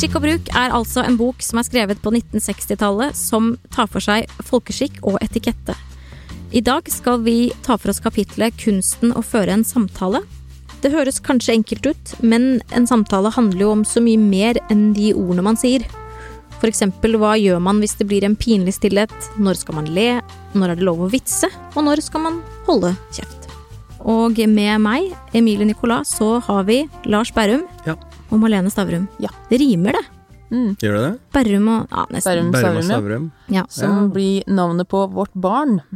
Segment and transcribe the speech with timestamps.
[0.00, 4.00] Skikk og bruk er altså en bok som er skrevet på 1960-tallet, som tar for
[4.00, 5.74] seg folkeskikk og etikette.
[6.56, 10.22] I dag skal vi ta for oss kapitlet Kunsten å føre en samtale.
[10.80, 14.94] Det høres kanskje enkelt ut, men en samtale handler jo om så mye mer enn
[14.96, 15.84] de ordene man sier.
[16.64, 19.12] Eksempel, hva gjør man hvis det blir en pinlig stillhet?
[19.36, 20.22] Når skal man le?
[20.56, 21.52] Når er det lov å vitse?
[21.74, 23.50] Og når skal man holde kjeft?
[24.00, 28.00] Og med meg, Emilie Nicolas, så har vi Lars Berrum Ja.
[28.30, 29.08] Og Malene Stavrum.
[29.22, 29.30] Ja.
[29.50, 30.19] Det rimer, det.
[30.50, 31.12] Gjør det det?
[31.34, 32.50] Bærum og Ja, nesten.
[32.52, 33.62] Bærum og Stavrum, ja.
[33.70, 34.06] Som Ja.
[34.14, 35.80] blir navnet på vårt barn.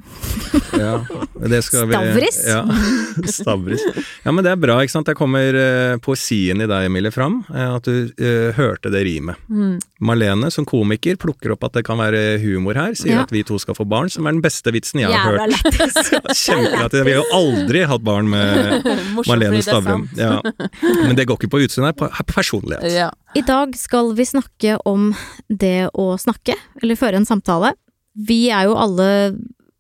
[0.75, 0.99] Ja,
[1.39, 2.37] det skal vi Stavris?
[2.49, 2.61] Ja,
[3.31, 3.83] Stavris.
[4.25, 5.07] Ja, men det er bra, ikke sant.
[5.07, 7.45] Der kommer eh, poesien i deg, Emilie, fram.
[7.55, 9.37] eh, at du eh, hørte det rimet.
[9.49, 9.77] Mm.
[10.03, 12.95] Marlene, som komiker, plukker opp at det kan være humor her.
[12.99, 13.23] Sier Ja.
[13.23, 16.35] at vi to skal få barn, som er den beste vitsen jeg har Jævla hørt.
[16.43, 17.05] Kjempelættis.
[17.07, 20.09] Vi har jo aldri hatt barn med er Stavrum.
[20.19, 20.41] Ja.
[20.83, 22.91] Men det går ikke på utseendet, det er personlighet.
[22.95, 23.11] Ja.
[23.35, 25.09] I dag skal vi snakke om
[25.49, 27.73] det å snakke, eller føre en samtale.
[28.15, 29.09] Vi er jo alle,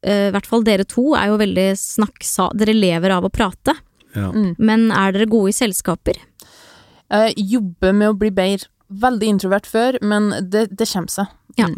[0.02, 2.48] eh, i hvert fall dere to, er jo veldig snakksa...
[2.58, 3.76] Dere lever av å prate.
[4.16, 4.32] Ja.
[4.34, 4.56] Mm.
[4.58, 6.18] Men er dere gode i selskaper?
[7.14, 8.66] Jeg jobber med å bli bedre.
[8.90, 11.30] Veldig introvert før, men det, det kommer seg.
[11.58, 11.70] Ja.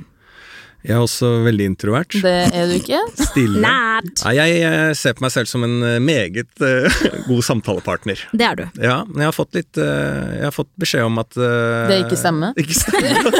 [0.87, 0.92] Mm.
[0.92, 2.15] Jeg er også veldig introvert.
[2.23, 3.01] Det er du ikke?
[3.19, 3.59] Stille.
[3.65, 4.23] Nært!
[4.23, 6.87] Nei, jeg, eh, ser på meg selv som en eh, meget uh,
[7.27, 8.23] god samtalepartner.
[8.31, 8.65] Det er du.
[8.78, 11.98] Ja, men jeg har fått litt uh, Jeg har fått beskjed om at uh, Det
[12.05, 12.55] ikke stemmer?
[12.62, 13.27] Ikke stemmer.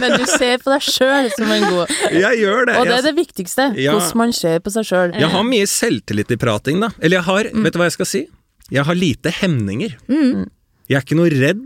[0.00, 2.74] Men du ser på deg sjøl som en god Jeg gjør det.
[2.80, 3.68] Og det er det viktigste.
[3.80, 3.94] Ja.
[3.94, 5.14] Hvordan man ser på seg sjøl.
[5.16, 6.90] jeg har mye selvtillit i prating, da.
[7.00, 8.22] Eller jeg har Vet du hva jeg skal si?
[8.72, 9.96] Jeg har lite hemninger.
[10.10, 10.46] Mm.
[10.90, 11.64] Jeg er ikke noe redd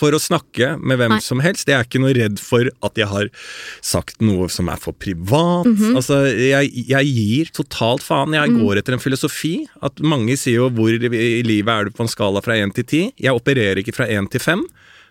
[0.00, 1.20] for å snakke med hvem Nei.
[1.24, 1.68] som helst.
[1.68, 3.28] Jeg er ikke noe redd for at jeg har
[3.84, 5.68] sagt noe som er for privat.
[5.68, 5.94] Mhm.
[6.00, 8.32] Altså, jeg, jeg gir totalt faen.
[8.36, 8.60] Jeg Mm.
[8.64, 9.66] går etter en filosofi.
[9.84, 12.84] At mange sier jo hvor i livet er du på en skala fra én til
[12.84, 13.02] ti.
[13.20, 14.64] Jeg opererer ikke fra én til fem.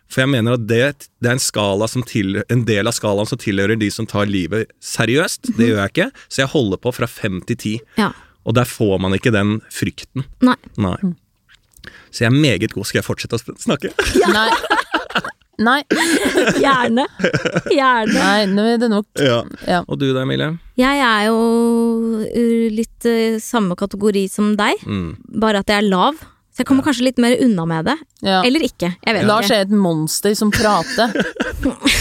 [0.09, 3.27] For jeg mener at det, det er en, skala som til, en del av skalaen
[3.29, 5.51] som tilhører de som tar livet seriøst.
[5.51, 5.57] Mhm.
[5.59, 6.11] Det gjør jeg ikke.
[6.33, 7.75] Så jeg holder på fra fem til ti.
[7.99, 8.09] Ja.
[8.47, 10.25] Og der får man ikke den frykten.
[10.41, 10.55] Nei.
[10.81, 10.95] Nei.
[12.11, 12.85] Så jeg er meget god.
[12.89, 13.91] Skal jeg fortsette å snakke?
[14.33, 14.49] Nei.
[15.59, 15.81] Nei.
[16.63, 17.03] Gjerne.
[17.67, 18.13] Gjerne.
[18.15, 19.07] Nei, nå er det nok.
[19.19, 19.41] Ja.
[19.67, 19.81] Ja.
[19.91, 20.53] Og du da, Emilie?
[20.79, 21.39] Jeg er jo
[22.71, 25.17] litt uh, samme kategori som deg, Mm.
[25.43, 26.21] bare at jeg er lav.
[26.59, 27.93] Så jeg kommer kanskje litt mer unna med det.
[28.27, 28.41] Ja.
[28.43, 28.89] Eller ikke.
[28.99, 29.35] Jeg vet ja.
[29.39, 29.59] ikke.
[29.61, 31.13] er et monster som prater.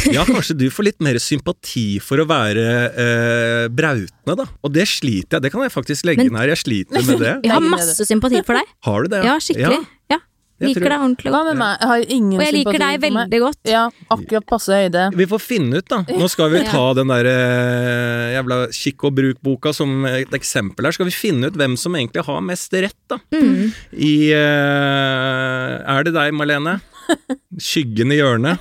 [0.09, 4.47] Ja, kanskje du får litt mer sympati for å være eh, brautende, da.
[4.67, 5.45] Og det sliter jeg.
[5.47, 6.51] Det kan jeg faktisk legge Men- inn her.
[6.55, 7.35] Jeg sliter med det.
[7.47, 8.75] Jeg har masse sympati for deg.
[8.89, 9.23] Har du det?
[9.27, 9.79] Ja, skikkelig.
[10.11, 10.19] Ja.
[10.59, 11.75] Jeg Liker tror- deg ordentlig Hva med meg?
[11.81, 13.59] Jeg har ingen Og jeg liker deg veldig godt.
[13.71, 15.05] Ja, akkurat passe høyde.
[15.15, 16.01] Vi får finne ut, da.
[16.19, 20.97] Nå skal vi ta den der eh, jævla kikk og bruk-boka som et eksempel her.
[20.99, 23.21] Skal vi finne ut hvem som egentlig har mest rett, da.
[23.31, 23.71] Mm.
[23.95, 26.81] I eh, Er det deg, Marlene?
[27.59, 28.59] Skyggen i hjørnet?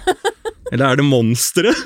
[0.72, 1.78] Eller er det monsteret?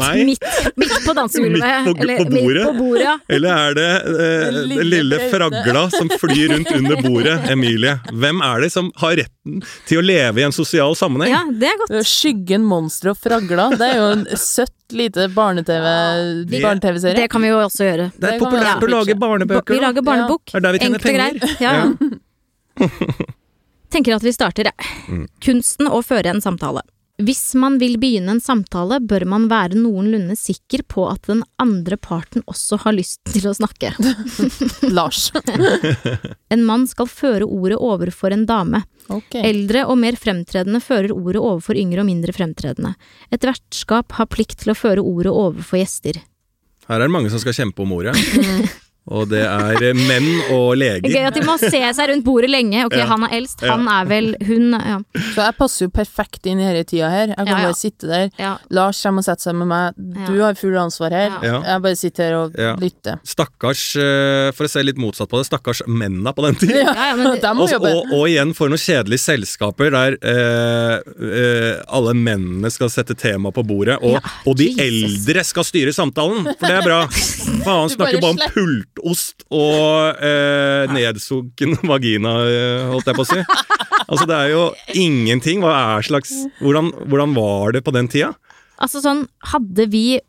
[0.00, 0.20] Meg?
[0.30, 0.44] Midt,
[0.80, 1.60] midt på dansegulvet.
[1.60, 2.44] Midt på- eller på bordet.
[2.46, 3.14] Midt på bordet.
[3.36, 7.96] Eller er det eh, Den lille lille fragla som flyr rundt under bordet, Emilie?
[8.12, 11.32] Hvem er det som har retten til å leve i en sosial sammenheng?
[11.34, 11.96] Ja, det er godt.
[12.08, 13.68] Skyggen, monster og fragla.
[13.76, 15.86] Det er jo en søtt lite barne-TV
[16.50, 17.16] Det- barne-TV-serie.
[17.24, 18.08] Det kan vi jo også gjøre.
[18.16, 19.74] Det er Det kan man populært å lage barnebøker.
[19.76, 20.46] Vi lager barnebok.
[20.50, 21.38] Det er der vi tjener penger.
[21.38, 21.60] greit.
[21.60, 21.74] Ja.
[23.90, 24.90] Tenker at vi starter, jeg.
[25.10, 25.24] Mm.
[25.42, 26.82] Kunsten å føre en samtale.
[27.20, 31.98] Hvis man vil begynne en samtale, bør man være noenlunde sikker på at den andre
[32.00, 33.92] parten også har lyst til å snakke.
[34.96, 35.30] Lars.
[36.50, 38.80] En mann skal føre ordet overfor en dame.
[39.06, 39.44] Okay.
[39.46, 42.96] Eldre og mer fremtredende fører ordet overfor yngre og mindre fremtredende.
[43.30, 46.18] Et vertskap har plikt til å føre ordet overfor gjester.
[46.90, 48.16] Her er det mange som skal kjempe om ordet.
[49.10, 52.50] Og det er menn og Det er gøy at de må se seg rundt bordet
[52.50, 52.84] lenge.
[52.86, 53.06] Ok, Ja.
[53.10, 54.98] han er eldst, han er vel hun ja.
[55.34, 57.26] Så jeg passer jo perfekt inn i denne tida her.
[57.32, 57.64] Jeg kan Ja, ja.
[57.66, 58.30] bare sitte der.
[58.38, 58.52] ja.
[58.70, 59.94] Lars kommer og setter seg med meg.
[60.26, 60.46] Du Ja.
[60.46, 61.30] har full ansvar her.
[61.42, 62.74] Jeg bare sitter her og Ja.
[62.76, 63.18] lytter.
[63.26, 66.86] Stakkars, eh, for å se litt motsatt på det, stakkars mennene på den tiden.
[66.86, 71.00] Ja, ja, men- De må Og, og, og igjen for noen kjedelige selskaper der eh,
[71.20, 75.26] eh, alle mennene skal sette tema på bordet, og, Ja, og de Jesus.
[75.26, 77.00] eldre skal styre samtalen, for det er bra.
[77.66, 78.50] Faen, snakker bare bare
[79.00, 83.40] pultost og eh, nedsunken vagina, eh, holdt jeg på å si.
[84.10, 84.62] Altså, det er jo
[84.98, 85.60] ingenting.
[85.62, 88.32] Hva er slags Hvordan, hvordan var det på den tida?
[88.80, 90.20] Altså sånn, hadde vi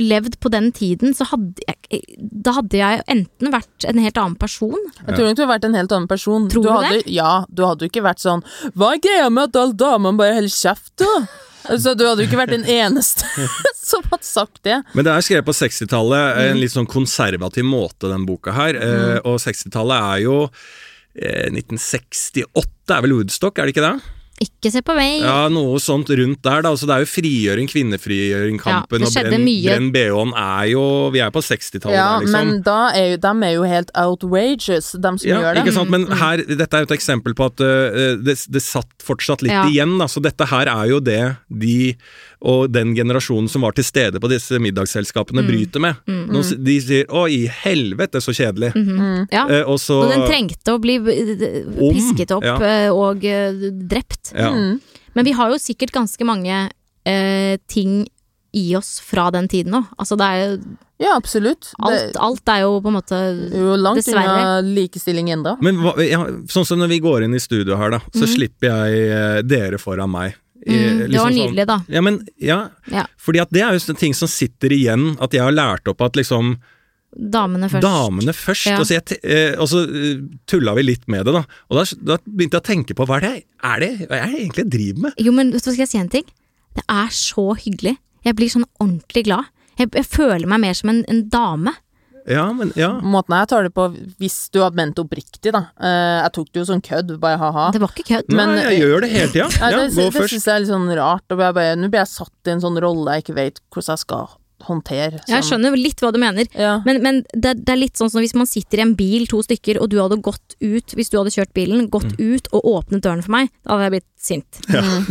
[0.00, 4.38] levd på den tiden, så hadde jeg Da hadde jeg enten vært en helt annen
[4.40, 4.78] person.
[5.04, 6.48] Jeg tror nok du har vært en helt annen person.
[6.50, 8.42] Tror du hadde, Ja, du hadde jo ikke vært sånn
[8.74, 11.12] Hva er greia med at alle damene bare holder kjeft, da?
[11.68, 13.26] Altså, du hadde jo ikke vært den eneste
[13.90, 14.80] som hadde sagt det.
[14.94, 18.78] Men det er skrevet på 60-tallet, en litt sånn konservativ måte, den boka her.
[18.78, 19.18] Mm.
[19.28, 24.19] og 60-tallet er jo eh, 1968 er vel Woodstock, er det ikke det?
[24.40, 25.18] Ikke se på meg.
[25.20, 26.70] Ja, noe sånt rundt der, da.
[26.72, 31.32] Altså, det er jo frigjøring, kvinnefrigjøring-kampen, Ja, og brenn, brenn BH-en er jo Vi er
[31.34, 32.48] på 60-tallet Ja, der, liksom.
[32.48, 35.64] men da er jo, de er jo helt outrageous, de som Ja, gjør det.
[35.66, 35.92] ikke sant?
[35.92, 39.52] Men her, dette er jo et eksempel på at uh, det, det satt fortsatt litt
[39.52, 39.66] Ja.
[39.68, 39.98] igjen.
[40.00, 40.08] Da.
[40.08, 41.20] Så dette her er jo det
[41.52, 41.76] de
[42.40, 45.96] og den generasjonen som var til stede på disse middagsselskapene, bryter med.
[46.08, 49.28] Mm, s- de sier 'å, i helvete, så kjedelig'.
[49.32, 49.46] Ja.
[49.48, 50.98] Eh, og så Og den trengte å bli
[51.92, 52.56] pisket opp ja.
[52.60, 54.32] eh, og eh, drept.
[54.36, 54.50] ja.
[54.54, 54.80] Mm.
[55.14, 56.70] Men vi har jo sikkert ganske mange
[57.04, 58.06] eh, ting
[58.54, 59.88] i oss fra den tiden òg.
[59.98, 60.60] Altså det er jo
[61.00, 61.70] Ja, absolutt.
[61.80, 63.18] alt, alt er jo på en måte
[63.56, 64.20] jo langt Dessverre.
[64.20, 65.56] unna likestilling enda.
[65.62, 68.68] Men hva, ja, sånn som når vi går inn i studio her, da, så slipper
[68.68, 70.34] jeg eh, dere foran meg.
[70.66, 71.78] I- liksom Det var sånn- nydelig, da.
[71.88, 72.58] Ja, men ja.
[72.90, 73.06] Ja.
[73.18, 76.12] Fordi at det er jo ting som sitter igjen, at jeg har lært opp at
[76.20, 76.58] liksom
[77.10, 77.82] Damene først.
[77.82, 78.66] Damene først.
[78.70, 78.76] Ja.
[78.78, 81.42] Og så, jeg, eh, og så eh, tulla vi litt med det, da.
[81.68, 84.26] Og da, da begynte jeg å tenke på hva er det er det, hva er
[84.26, 85.12] det jeg egentlig driver med?
[85.18, 86.28] Jo, men vet du hva skal jeg si en ting?
[86.78, 87.96] Det er så hyggelig.
[88.24, 89.44] Jeg blir sånn ordentlig glad.
[89.80, 91.74] Jeg, jeg føler meg mer som en, en dame.
[92.30, 92.92] Ja, men ja.
[93.02, 93.88] Måten jeg tar det på,
[94.22, 95.64] hvis du hadde ment det oppriktig, da.
[95.82, 97.68] Eh, jeg tok det jo som kødd, bare ha-ha.
[97.74, 98.30] Det var ikke kødd.
[98.38, 99.48] Men- Nei, jeg gjør det hele tida.
[99.58, 100.34] Ja, Ja, det gå det først.
[100.36, 101.26] syns jeg er litt sånn rart.
[101.30, 103.92] Og jeg bare, Nå blir jeg satt i en sånn rolle jeg ikke vet hvordan
[103.96, 104.28] jeg skal
[104.66, 105.20] håndtere.
[105.28, 105.46] Jeg Sånn.
[105.60, 106.46] skjønner litt hva du mener.
[106.54, 106.80] Ja.
[106.84, 109.40] Men, men det, det er litt sånn som hvis man sitter i en bil, to
[109.42, 112.34] stykker, og du hadde gått ut, hvis du hadde kjørt bilen, gått Mm.
[112.36, 114.60] ut og åpnet døren for meg, da hadde jeg blitt sint.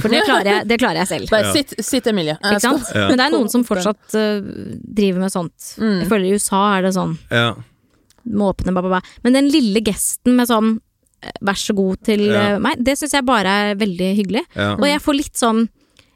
[0.01, 1.29] For det klarer jeg, det klarer jeg selv.
[1.29, 1.53] Bare Ja.
[1.53, 2.37] sitt, sitt, Emilie.
[2.43, 2.83] Ikke sant?
[2.93, 3.07] Ja.
[3.09, 4.41] Men det er noen som fortsatt uh,
[4.99, 5.73] driver med sånt.
[5.79, 5.99] Mm.
[6.03, 7.53] Jeg føler i USA er det sånn, Ja.
[8.29, 9.01] må åpne, ba, ba, ba.
[9.23, 10.79] Men den lille gesten med sånn
[11.23, 12.55] eh, vær så god til Ja.
[12.55, 14.43] øh, meg, det syns jeg bare er veldig hyggelig.
[14.55, 14.73] Ja.
[14.75, 15.67] Og jeg får litt sånn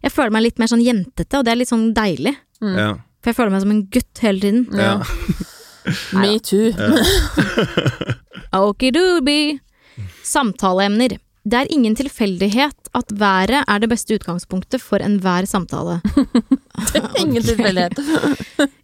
[0.04, 2.36] Jeg føler meg litt mer sånn jentete, og det er litt sånn deilig.
[2.62, 2.98] ja.
[3.24, 4.66] For jeg føler meg som en gutt hele tiden.
[4.76, 5.00] ja.
[6.16, 6.72] Me too.
[8.56, 9.60] Okidobi.
[10.24, 11.18] Samtaleemner.
[11.44, 15.98] Det er ingen tilfeldighet at været er det beste utgangspunktet for enhver samtale.
[16.94, 18.00] det er Ingen tilfeldighet.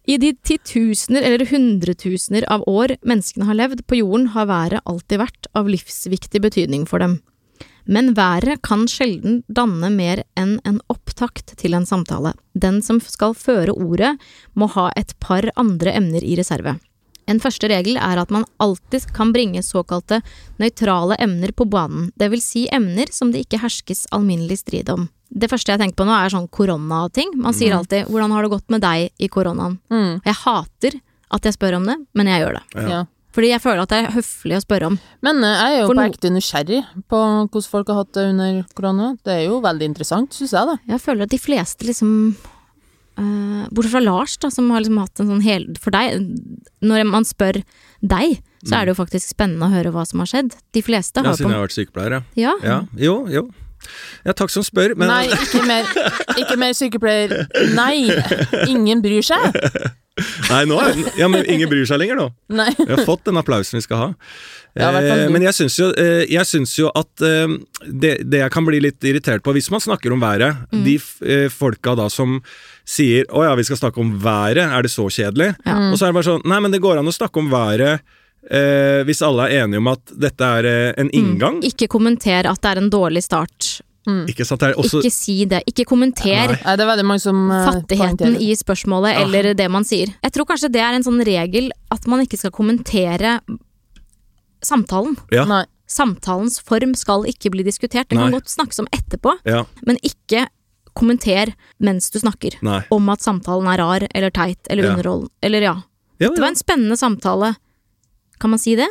[0.04, 5.22] I de titusener eller hundretusener av år menneskene har levd på jorden, har været alltid
[5.22, 7.22] vært av livsviktig betydning for dem.
[7.84, 12.34] Men været kan sjelden danne mer enn en opptakt til en samtale.
[12.54, 14.16] Den som skal føre ordet,
[14.54, 16.78] må ha et par andre emner i reserve.
[17.30, 20.20] En første regel er at man alltid kan bringe såkalte
[20.58, 25.06] nøytrale emner på banen, det vil si emner som det ikke herskes alminnelig strid om.
[25.30, 27.30] Det første jeg tenker på nå er sånn koronating.
[27.38, 29.78] Man sier alltid 'hvordan har det gått med deg i koronaen'?
[29.88, 30.20] Mm.
[30.24, 31.00] Jeg hater
[31.30, 32.90] at jeg spør om det, men jeg gjør det.
[32.90, 33.06] Ja.
[33.34, 34.96] Fordi jeg føler at det er høflig å spørre om.
[35.26, 36.80] Men eh, jeg er jo For på ekte nysgjerrig
[37.10, 39.10] på hvordan folk har hatt det under korona.
[39.26, 40.78] Det er jo veldig interessant, syns jeg, da.
[40.90, 45.22] Jeg føler at de fleste liksom uh, Bortsett fra Lars, da, som har liksom hatt
[45.22, 46.18] en sånn hel For deg,
[46.82, 47.62] når man spør
[48.00, 50.58] deg, så er det jo faktisk spennende å høre hva som har skjedd.
[50.74, 52.22] De fleste ja, har siden på jeg har vært sykepleier, ja.
[52.42, 52.54] Ja.
[52.66, 52.78] ja.
[52.98, 53.46] Jo, jo.
[54.26, 55.88] Ja, takk som spør, men Nei, ikke mer,
[56.36, 57.46] ikke mer sykepleier.
[57.78, 58.10] Nei!
[58.68, 59.56] Ingen bryr seg.
[60.50, 62.26] Nei, nå er, ja, men ingen bryr seg lenger nå.
[62.60, 62.70] Nei.
[62.78, 64.08] Vi har fått den applausen vi skal ha.
[64.78, 67.56] Ja, eh, men jeg syns jo, eh, jeg syns jo at eh,
[67.90, 70.84] det, det jeg kan bli litt irritert på, hvis man snakker om været Mm.
[70.84, 70.94] De
[71.26, 72.38] eh, folka da som
[72.86, 75.90] sier 'Å ja, vi skal snakke om været, er det så kjedelig?' Ja.
[75.90, 78.00] Og så er det bare sånn Nei, men det går an å snakke om været
[78.48, 81.60] eh, hvis alle er enige om at dette er eh, en inngang.
[81.66, 83.80] Ikke kommenter at det er en dårlig start.
[84.06, 84.60] Ikke sant?
[84.60, 85.62] Det er også, Ikke si det.
[85.68, 86.56] Ikke kommenter Nei.
[86.64, 88.40] Nei, det er mange som uh, fattigheten pointerer.
[88.40, 89.24] i spørsmålet Ja.
[89.26, 90.08] eller det man sier.
[90.24, 93.40] Jeg tror kanskje det er en sånn regel at man ikke skal kommentere
[94.62, 95.16] samtalen.
[95.32, 95.64] ja, Nei.
[95.90, 98.08] Samtalens form skal ikke bli diskutert.
[98.08, 98.38] Det kan Nei.
[98.38, 100.46] godt snakkes om etterpå, ja, men ikke
[100.94, 102.56] kommenter mens du snakker.
[102.62, 102.80] nei.
[102.90, 104.90] Om at samtalen er rar eller teit eller Ja.
[104.94, 105.30] underholdende.
[105.42, 105.74] Eller ja.
[106.20, 107.56] Ja, Det var en spennende samtale.
[108.38, 108.88] Kan man si det?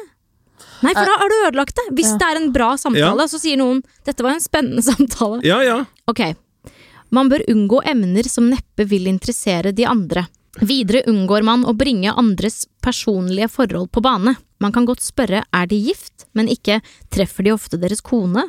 [0.83, 1.87] Nei, for da har du ødelagt det!
[1.95, 2.17] Hvis Ja.
[2.17, 5.43] det er en bra samtale, så sier noen 'dette var en spennende samtale'.
[5.43, 5.85] ja, ja.
[6.07, 6.35] Ok.
[7.11, 10.27] Man bør unngå emner som neppe vil interessere de andre.
[10.61, 14.35] Videre unngår man å bringe andres personlige forhold på bane.
[14.59, 18.43] Man kan godt spørre er de gift, men ikke treffer de ofte deres kone?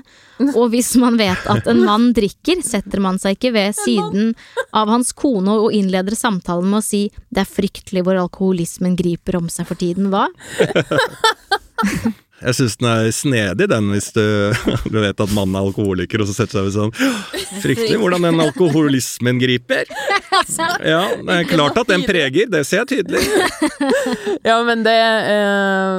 [0.57, 4.35] Og hvis man vet at en mann drikker, setter man seg ikke ved siden
[4.75, 9.37] av hans kone og innleder samtalen med å si det er fryktelig hvor alkoholismen griper
[9.39, 10.27] om seg for tiden, hva?
[12.41, 14.23] Jeg syns den er snedig, den, hvis du,
[14.93, 16.95] du vet at mannen er alkoholiker, og så setter seg ved sånn
[17.61, 19.91] Fryktelig hvordan den alkoholismen griper.
[20.81, 23.21] Ja, det er klart at den preger, det ser jeg tydelig.
[24.47, 25.99] Ja, men det eh,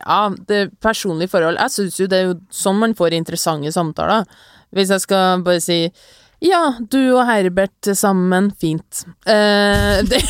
[0.00, 4.26] Ja, det personlige forhold Jeg syns jo det er jo sånn man får interessante samtaler.
[4.74, 5.78] Hvis jeg skal bare si
[6.44, 9.04] Ja, du og Herbert sammen, fint.
[9.26, 10.20] Eh, det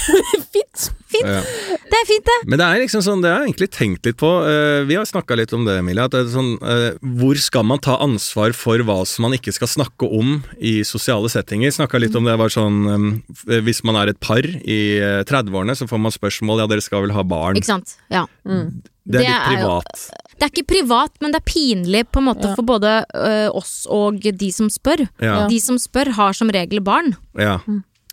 [1.09, 1.25] Fint.
[1.25, 1.41] Ja.
[1.89, 2.35] Det er fint, det!
[2.53, 4.29] Men det er liksom sånn, det har jeg egentlig tenkt litt på.
[4.45, 6.05] eh, vi har snakka litt om det, Emilie.
[6.05, 9.55] At det er sånn, eh, hvor skal man ta ansvar for hva som man ikke
[9.57, 11.73] skal snakke om i sosiale settinger?
[11.73, 15.77] Snakka litt om det var sånn eh, Hvis man er et par i eh, 30-årene,
[15.81, 17.57] så får man spørsmål ja, dere skal vel ha barn.
[17.57, 17.97] Ikke sant?
[18.13, 18.27] Ja.
[18.45, 18.69] Det er
[19.09, 20.09] Det litt er jo- privat.
[20.39, 22.55] Det er ikke privat, men det er pinlig på en måte Ja.
[22.55, 25.09] for både ø, oss og de som spør.
[25.21, 25.47] Ja.
[25.51, 27.17] De som spør, har som regel barn.
[27.37, 27.59] ja.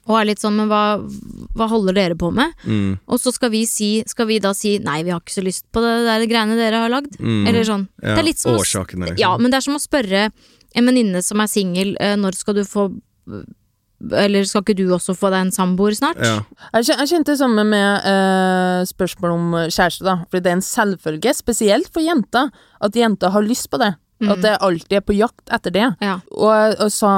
[0.07, 1.01] Og er litt sånn, men hva,
[1.57, 2.51] hva holder dere på med?
[2.69, 5.41] Mm, Og så skal vi, si, skal vi da si nei, vi har ikke så
[5.41, 7.17] lyst på det der greiene dere har lagd.
[7.17, 7.87] mm, Eller sånn.
[8.03, 8.13] ja.
[8.13, 9.17] Det er litt som å, Årsakene, liksom.
[9.23, 10.27] ja, men det er som å spørre
[10.75, 12.85] en venninne som er singel, eh, når skal du få
[14.11, 16.19] Eller skal ikke du også få deg en samboer snart?
[16.19, 16.41] Ja.
[16.75, 20.17] Jeg kjente det samme med eh, spørsmål om kjæreste, da.
[20.29, 22.51] Fordi det er en selvfølge, spesielt for jenter,
[22.83, 23.93] at jenter har lyst på det.
[24.25, 25.87] At det alltid er på jakt etter det.
[26.03, 26.19] Ja.
[26.31, 27.11] Og og sa,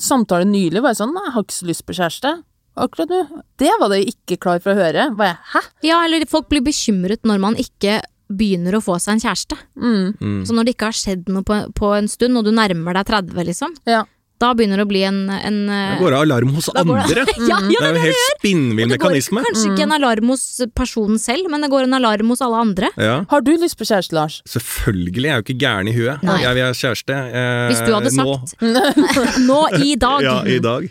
[0.00, 2.34] samtalen nylig var jeg sånn Nei, jeg har ikke så lyst på kjæreste.
[2.74, 3.20] Akkurat nå.
[3.60, 5.08] Det var det jeg ikke klar for å høre.
[5.18, 5.62] Var jeg, Hæ?
[5.86, 8.00] Ja, eller folk blir bekymret når man ikke
[8.34, 9.58] begynner å få seg en kjæreste.
[9.76, 10.14] Mm.
[10.18, 10.40] Mm.
[10.48, 13.10] Så når det ikke har skjedd noe på, på en stund, og du nærmer deg
[13.12, 14.04] 30, liksom, Ja.
[14.42, 17.04] Da begynner det å bli en, en Da eh, går det alarm hos andre!
[17.08, 19.44] det- ja, ja, Det er jo en helt spinnvill det går mekanisme.
[19.46, 22.90] kanskje ikke en alarm hos personen selv, men det går en alarm hos alle andre.
[22.98, 23.24] Ja.
[23.30, 24.40] Har du lyst på kjæreste, Lars?
[24.50, 26.22] Selvfølgelig, jeg er jo ikke gæren i huet.
[26.26, 26.40] Nei.
[26.42, 27.20] Jeg vil ha kjæreste.
[27.30, 28.26] eh, Hvis du hadde nå.
[28.42, 30.90] sagt nå i dag, Ja, i dag.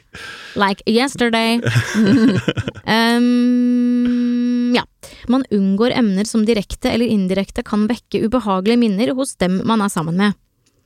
[0.56, 1.60] like yesterday
[3.24, 4.84] um, Ja.
[5.28, 9.92] Man unngår emner som direkte eller indirekte kan vekke ubehagelige minner hos dem man er
[9.92, 10.34] sammen med.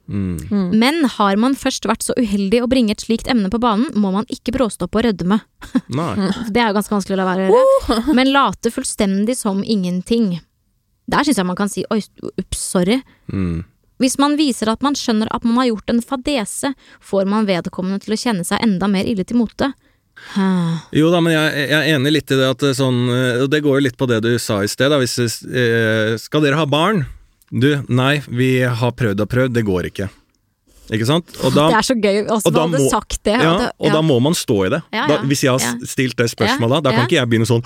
[0.08, 0.72] Mm.
[0.80, 4.12] Men har man først vært så uheldig å bringe et slikt emne på banen, må
[4.16, 5.40] man ikke bråstoppe og rødme.
[6.54, 8.18] Det er jo ganske vanskelig å la være å gjøre.
[8.18, 10.38] Men late fullstendig som ingenting.
[11.08, 12.02] Der syns jeg man kan si oi,
[12.36, 13.02] ups, sorry.
[13.32, 13.66] Mm.
[14.02, 18.04] Hvis man viser at man skjønner at man har gjort en fadese, får man vedkommende
[18.04, 19.72] til å kjenne seg enda mer ille til mote.
[20.34, 20.82] Huh.
[20.98, 23.52] Jo da, men jeg, jeg er enig litt i det at er sånn, eh, og
[23.54, 24.90] det går jo litt på det du sa i sted.
[24.94, 25.00] Da.
[25.02, 27.06] Hvis, eh, skal dere ha barn?
[27.52, 30.10] Du, nei, vi har prøvd og prøvd, det går ikke.
[30.92, 31.32] Ikke sant?
[31.44, 33.34] Og da, det er så gøy også, og da hadde må- sagt det.
[33.44, 34.82] ja, det- og da må man stå i det.
[34.96, 35.74] Ja, Da, hvis jeg har ja.
[35.86, 37.64] stilt det spørsmålet, da Ja, kan ikke jeg begynne sånn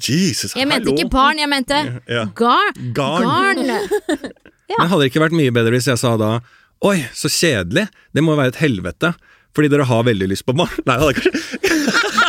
[0.00, 0.96] Jesus, Jeg mente hello.
[0.96, 2.24] ikke barn, jeg mente Ja.
[2.34, 3.22] gar Garn.
[3.24, 3.66] garn.
[4.78, 6.40] Men hadde det ikke vært mye bedre hvis jeg sa da
[6.84, 7.88] Oi, så kjedelig.
[8.14, 9.14] Det må være et helvete.
[9.56, 10.70] Fordi dere har veldig lyst på barn.
[10.86, 12.27] Nei, det hadde kanskje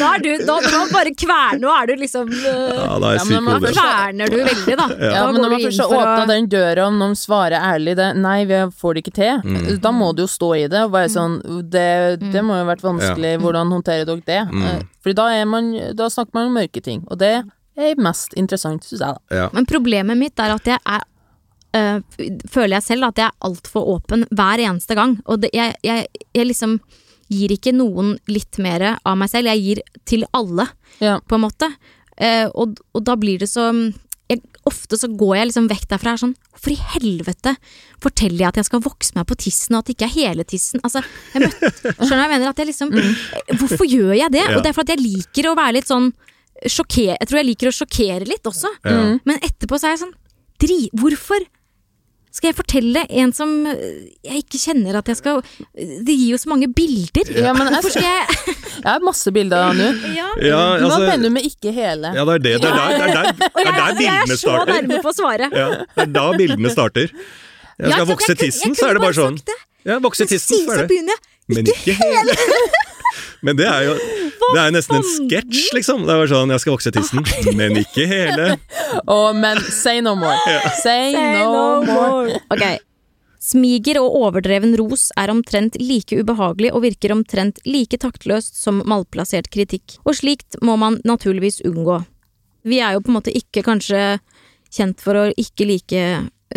[0.00, 3.18] Da er du, da, da bare kverne, nå er du liksom uh, Ja, da er
[3.18, 3.72] jeg men syk i man hodet.
[3.78, 4.86] Kverner du veldig, da.
[4.94, 6.98] Ja, Da men går når man du først har for å- åpna den døra, om
[7.02, 9.80] noen svarer ærlig det, nei, vi får det ikke til, Mm.
[9.80, 12.70] da må du jo stå i det og være sånn Det, det må jo ha
[12.74, 14.42] vært vanskelig, hvordan håndterer dere det?
[14.52, 14.62] Mm.
[14.64, 17.32] Eh, Fordi da, er man, da snakker man om mørke ting, og det
[17.76, 19.36] er mest interessant, syns jeg, da.
[19.36, 19.48] Ja.
[19.52, 21.02] Men problemet mitt er at jeg er
[21.74, 22.00] øh,
[22.48, 25.16] føler jeg selv at jeg er altfor åpen hver eneste gang.
[25.26, 26.76] Og det, jeg, jeg, jeg liksom
[27.32, 30.68] gir ikke noen litt mer av meg selv, jeg gir til alle,
[31.00, 31.18] Ja.
[31.20, 31.68] på en måte.
[32.16, 33.70] Eh, og, og da blir det så
[34.30, 37.50] jeg, Ofte så går jeg liksom vekk derfra og er sånn Hvorfor i helvete
[38.00, 40.44] forteller jeg at jeg skal vokse meg på tissen, og at det ikke er hele
[40.48, 40.80] tissen?
[40.86, 41.02] Altså,
[41.34, 42.48] jeg møtte, skjønner du hva jeg mener?
[42.54, 42.94] At jeg liksom
[43.58, 44.40] Hvorfor gjør jeg det?
[44.46, 44.54] Ja.
[44.56, 46.08] Og det er for at jeg liker å være litt sånn
[46.64, 48.70] sjokker, Jeg tror jeg liker å sjokkere litt også.
[48.86, 49.02] Ja.
[49.26, 50.14] Men etterpå så er jeg sånn
[50.62, 51.42] Dri, hvorfor
[52.34, 55.42] skal jeg fortelle en som øh, jeg ikke kjenner at jeg skal
[55.74, 57.30] Det gir jo så mange bilder.
[57.30, 59.86] Ja, men jeg, skal jeg jeg har masse bilder av nå.
[60.18, 60.30] ja.
[60.42, 62.10] Ja, Hva altså, mener du med ikke hele?
[62.16, 62.54] ja, det er det.
[62.64, 64.72] Det er der, det er der, det er jeg, der jeg bildene er så starter.
[64.74, 65.54] nærme på svaret.
[65.62, 67.14] Ja, det er da bildene starter.
[67.78, 69.38] Jeg skal vokse jeg tissen, så er det bare sånn.
[69.84, 70.90] Ja, vokse tissen, så så er det.
[70.90, 71.33] begynner jeg.
[71.48, 72.34] Men ikke hele.
[73.44, 73.94] Men det er jo
[74.54, 76.02] Det er nesten en sketsj, liksom.
[76.06, 77.24] Det er bare sånn, jeg skal vokse tissen,
[77.58, 78.46] men ikke hele.
[79.14, 80.36] Å, men say no more.
[80.82, 82.38] Say, no, more.
[82.52, 82.64] Ok.
[83.44, 89.50] Smiger og overdreven ros er omtrent like ubehagelig og virker omtrent like taktløst som malplassert
[89.52, 91.98] kritikk, og slikt må man naturligvis unngå.
[92.64, 94.00] Vi er jo på en måte ikke kanskje
[94.72, 96.06] kjent for å ikke like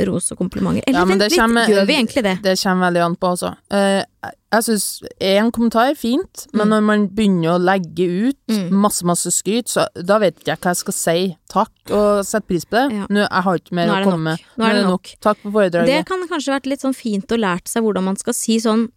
[0.08, 0.84] ros og komplimenter.
[0.88, 2.36] Eller Ja, men vent det litt, kommer- gjør vi egentlig det?
[2.44, 3.52] Det kommer veldig an på, altså.
[3.72, 4.86] Eh, jeg syns
[5.20, 6.72] én kommentar er fint, men Mm.
[6.72, 8.70] når man begynner å legge ut Mm.
[8.72, 11.38] masse, masse skryt, så da vet ikke jeg hva jeg skal si.
[11.50, 12.96] Takk, og sette pris på det.
[12.96, 13.08] Ja.
[13.10, 14.40] Nå, jeg har ikke mer er å komme med.
[14.58, 15.04] Nå er det nok.
[15.20, 15.86] Takk for foredraget.
[15.88, 18.90] Det kan kanskje vært litt sånn fint å lært seg hvordan man skal si sånn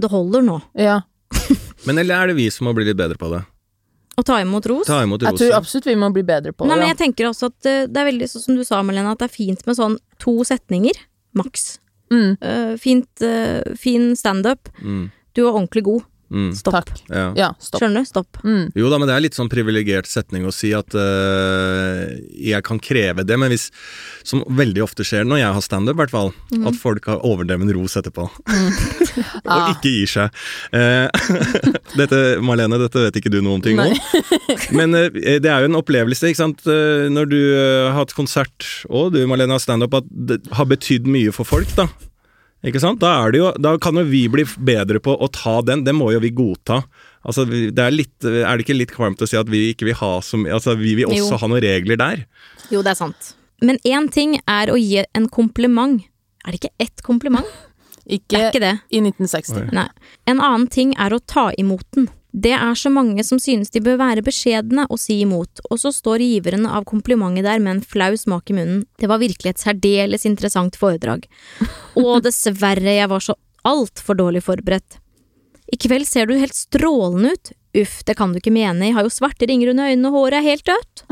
[0.00, 0.62] Det holder nå.
[0.74, 1.02] Ja.
[1.86, 3.44] Men eller er det vi som må bli litt bedre på det?
[4.18, 4.86] Å ta imot ros.
[4.86, 6.80] Ta imot Jeg tror absolutt vi må bli bedre på Nei, det.
[6.80, 9.18] men jeg tenker også at eh, det er veldig sånn som du sa, Malene, at
[9.18, 10.92] det er fint med sånn to setninger,
[11.34, 11.78] maks.
[12.10, 12.36] Mm.
[12.42, 14.68] Uh, fint, uh, fin standup.
[14.82, 15.10] Mm.
[15.36, 16.02] Du var ordentlig god.
[16.30, 16.50] Mm.
[16.54, 16.76] Stopp.
[16.78, 17.00] Takk.
[17.10, 17.24] Ja.
[17.34, 17.80] Ja, stopp.
[17.82, 18.08] Skjønner du?
[18.08, 18.38] Stopp.
[18.46, 18.68] Mm.
[18.78, 22.06] Jo da, men det er litt sånn privilegert setning å si at uh,
[22.38, 23.68] jeg kan kreve det, men hvis
[24.26, 26.30] Som veldig ofte skjer når jeg har standup, i hvert fall.
[26.68, 28.28] At folk har overdreven ros etterpå.
[29.44, 29.72] og Ah.
[29.74, 30.36] ikke gir seg.
[30.70, 31.08] Uh,
[32.00, 33.90] dette, Marlene, dette vet ikke du noen ting om.
[34.76, 36.62] Men uh, det er jo en opplevelse, ikke sant.
[37.10, 41.34] Når du har hatt konsert, og du Marlene har standup, at det har betydd mye
[41.34, 41.88] for folk, da.
[42.66, 43.00] Ikke sant?
[43.00, 45.94] Da, er det jo, da kan jo vi bli bedre på å ta den, det
[45.96, 46.82] må jo vi godta.
[47.24, 49.96] Altså, det er, litt, er det ikke litt kvalmt å si at vi ikke vil
[50.00, 51.38] ha så mye Altså, vi vil også Jo.
[51.40, 52.22] ha noen regler der.
[52.72, 53.32] Jo, det er sant.
[53.64, 56.00] Men én ting er å gi en kompliment.
[56.46, 57.48] Er det ikke ett kompliment?
[58.10, 58.70] Det Ikke er ikke det.
[58.90, 59.68] i 1960.
[59.76, 59.84] Nei.
[60.26, 62.08] En annen ting er å ta imot den.
[62.30, 65.90] Det er så mange som synes de bør være beskjedne og si imot, og så
[65.94, 68.84] står giveren av komplimentet der med en flau smak i munnen.
[69.02, 71.26] Det var virkelig et særdeles interessant foredrag.
[72.00, 73.34] Og dessverre, jeg var så
[73.66, 75.00] altfor dårlig forberedt.
[75.70, 77.52] I kveld ser du helt strålende ut.
[77.80, 80.40] Uff, det kan du ikke mene, jeg har jo svarte ringer under øynene og håret
[80.40, 81.04] er helt dødt.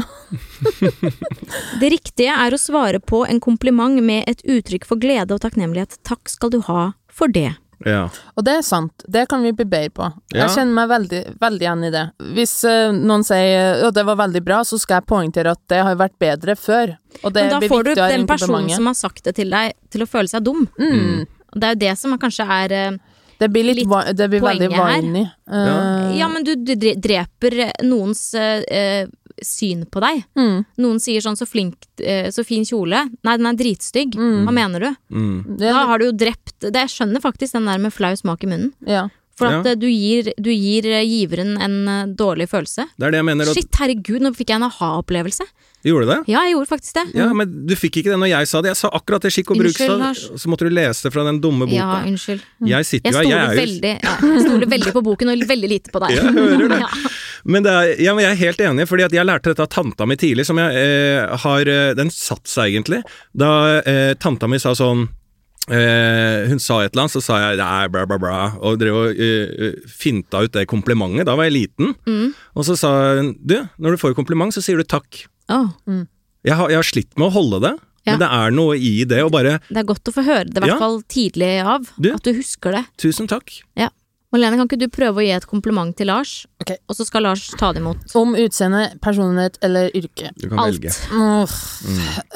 [1.82, 6.00] det riktige er å svare på en kompliment med et uttrykk for glede og takknemlighet.
[6.02, 7.52] Takk skal du ha for det.
[7.87, 8.08] Ja.
[8.35, 10.08] Og det er sant, det kan vi bli bedre på.
[10.32, 10.44] Ja.
[10.44, 12.04] Jeg kjenner meg veldig, veldig igjen i det.
[12.37, 15.82] Hvis uh, noen sier at det var veldig bra, så skal jeg poengtere at det
[15.87, 16.97] har vært bedre før.
[17.23, 20.04] Og det Men da får du den personen som har sagt det til deg, til
[20.04, 20.66] å føle seg dum.
[20.80, 21.28] Mm.
[21.54, 22.99] Det er jo det som er, kanskje er uh,
[23.38, 25.54] Det blir litt, Litt det blir veldig poenget Uh.
[25.56, 27.54] Eh, Ja, men du, du dreper
[27.87, 29.06] noens eh,
[29.45, 30.25] syn på deg.
[30.37, 33.09] mm, Noen sier sånn 'så flink, eh, så fin kjole'.
[33.25, 34.14] Nei, den er dritstygg.
[34.14, 34.97] Hva mener du?
[35.14, 35.59] Mm.
[35.59, 38.47] Da har du jo drept det, Jeg skjønner faktisk den der med flau smak i
[38.47, 38.73] munnen.
[38.87, 39.09] ja.
[39.38, 39.71] For at Ja.
[39.71, 42.88] eh, du gir, du gir eh, giveren en dårlig følelse.
[42.99, 43.47] Det er det jeg mener.
[43.47, 45.47] At, Shit, herregud, nå fikk jeg en aha-opplevelse.
[45.85, 46.26] gjorde du det?
[46.26, 47.14] Ja, jeg gjorde faktisk det.
[47.14, 48.71] Ja, men du fikk ikke det når jeg sa det.
[48.75, 51.66] Jeg sa akkurat det skikk og bruk, så, måtte du lese det fra den dumme
[51.71, 51.78] boka.
[51.78, 52.42] Ja, unnskyld.
[52.66, 55.92] Jeg sitter jo her, jeg er jo jeg stoler veldig på boken og veldig lite
[55.92, 56.11] på deg.
[56.18, 56.80] Jeg hører det.
[56.83, 56.88] Ja.
[57.45, 60.07] Men, det er, ja, jeg er helt enig, fordi at jeg lærte dette av tanta
[60.07, 63.02] mi tidlig, som jeg eh, har eh, Den satt seg egentlig.
[63.37, 65.07] Da eh, tanta mi sa sånn
[65.71, 69.00] eh, Hun sa et eller annet, så sa jeg nei, bla, bla, bla, og drev
[69.02, 71.26] og eh, finta ut det komplimentet.
[71.28, 71.95] Da var jeg liten.
[72.09, 72.33] Mm.
[72.57, 75.26] Og så sa hun du, når du får kompliment, så sier du takk.
[75.52, 75.68] Åh,
[76.47, 77.75] Jeg har, jeg har slitt med å holde det,
[78.07, 78.12] Ja.
[78.14, 80.57] men det er noe i det å bare det er godt å få høre det,
[80.57, 80.78] i hvert Ja.
[80.80, 81.89] fall tidlig av.
[82.00, 82.12] Du?
[82.15, 82.84] At du husker det.
[82.97, 83.50] Tusen takk.
[84.28, 86.75] Malene, kan ikke du prøve å gi et kompliment til Lars, Ok.
[86.84, 87.97] og så skal Lars ta det imot?
[88.19, 90.28] Om utseende, personlighet eller yrke.
[90.36, 90.76] Du kan Alt.
[90.76, 90.93] velge.
[91.08, 91.47] Mm.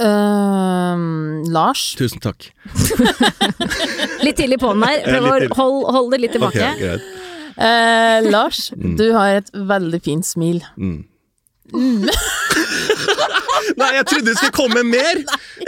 [0.01, 1.83] Uh, Lars.
[2.01, 2.49] Tusen takk.
[4.25, 5.05] Litt tidlig på den der.
[5.05, 6.73] Prøv å hold, hold det litt tilbake.
[6.81, 7.05] greit.
[7.61, 10.63] uh, Lars, du har et veldig fint smil.
[10.81, 11.03] Mm.
[13.81, 15.21] Nei, jeg trodde det skulle komme mer!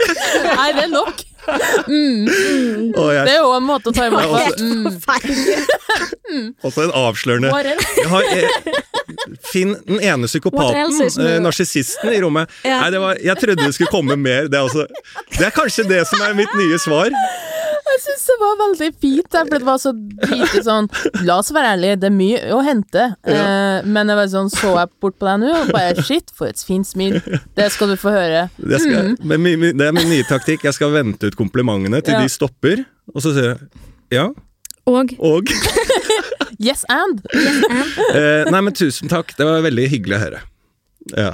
[0.57, 1.21] Nei, det er nok.
[1.45, 4.37] Å, Det jeg, er jo en måte å ta imot på.
[4.45, 4.61] Helt
[6.25, 6.55] Mm.
[6.65, 8.49] også en avslørende jeg har, jeg,
[9.45, 12.49] Finn den ene psykopaten, eh, narsissisten i rommet.
[12.65, 12.81] Yeah.
[12.81, 14.49] Nei, det var, jeg trodde det skulle komme mer.
[14.49, 14.87] Det er, altså,
[15.37, 17.13] det er kanskje det som er mitt nye svar.
[17.95, 19.91] Jeg syns det var veldig fint, der, for det var så
[20.31, 20.87] lite sånn
[21.23, 23.05] La oss være ærlige, det er mye å hente.
[23.23, 26.51] Eh, men jeg var sånn, så jeg bort på deg nå, og bare shit, for
[26.51, 27.21] et fint smil.
[27.55, 28.45] Det skal du få høre.
[28.59, 30.65] Det, skal, men mi- mi- det er min nye taktikk.
[30.67, 32.21] Jeg skal vente ut komplimentene til Ja.
[32.25, 34.27] de stopper, og så sier jeg ja,
[34.85, 35.47] Og og
[36.65, 37.23] Yes and.
[37.33, 39.33] eh, Nei, men tusen takk.
[39.37, 40.41] Det var veldig hyggelig å høre.
[41.15, 41.31] Ja.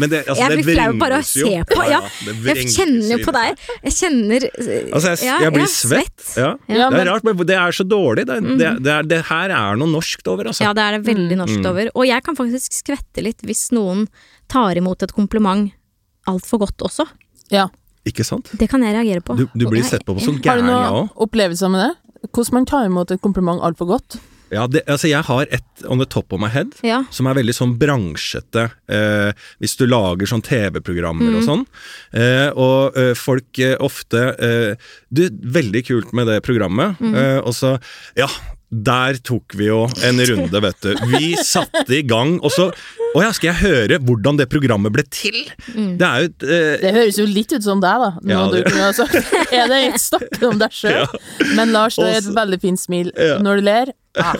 [0.00, 1.82] Men det, altså, jeg det blir flau bare av å se på.
[1.90, 3.58] Ja, ja, jeg kjenner jo på deg.
[3.84, 6.24] Jeg kjenner eh, Altså, jeg, ja, jeg blir ja, svett.
[6.40, 6.48] Ja.
[6.72, 8.24] Ja, det men- er rart, men det er så dårlig.
[8.30, 10.64] Det, det, det, er, det her er noe norskt over, altså.
[10.64, 11.66] Ja, det er det veldig Mm.
[11.68, 11.90] over.
[11.94, 14.06] Og jeg kan faktisk skvette litt hvis noen
[14.48, 15.70] tar imot et kompliment
[16.28, 17.06] altfor godt også.
[17.52, 17.68] Ja.
[18.08, 18.50] Ikke sant?
[18.58, 19.36] Det kan jeg reagere på.
[19.36, 22.30] Du, du blir sett på som Har du gæren, noen opplevelser med det?
[22.32, 24.16] Hvordan man tar imot et kompliment altfor godt?
[24.52, 26.74] Ja, det, altså, jeg har et on the top of my head.
[26.84, 27.02] Ja.
[27.14, 31.64] Som er veldig sånn bransjete, eh, hvis du lager sånn TV-programmer og sånn.
[32.12, 37.00] Eh, og eh, folk eh, ofte eh, Du, veldig kult med det programmet.
[37.00, 37.78] Eh, og så
[38.18, 38.28] Ja,
[38.72, 40.94] der tok vi jo en runde, vet du.
[41.12, 42.70] Vi satte i gang, og så
[43.12, 45.34] Å ja, skal jeg høre hvordan det programmet ble til?
[45.68, 48.08] Det er jo et eh, Det høres jo litt ut som deg, da.
[48.24, 51.04] Nå Ja, du det- kunne ha sagt Er det snakke om deg sjøl?
[51.58, 53.36] Men Lars, det er et veldig fint smil Ja.
[53.44, 53.92] når du ler.
[54.16, 54.32] Ja.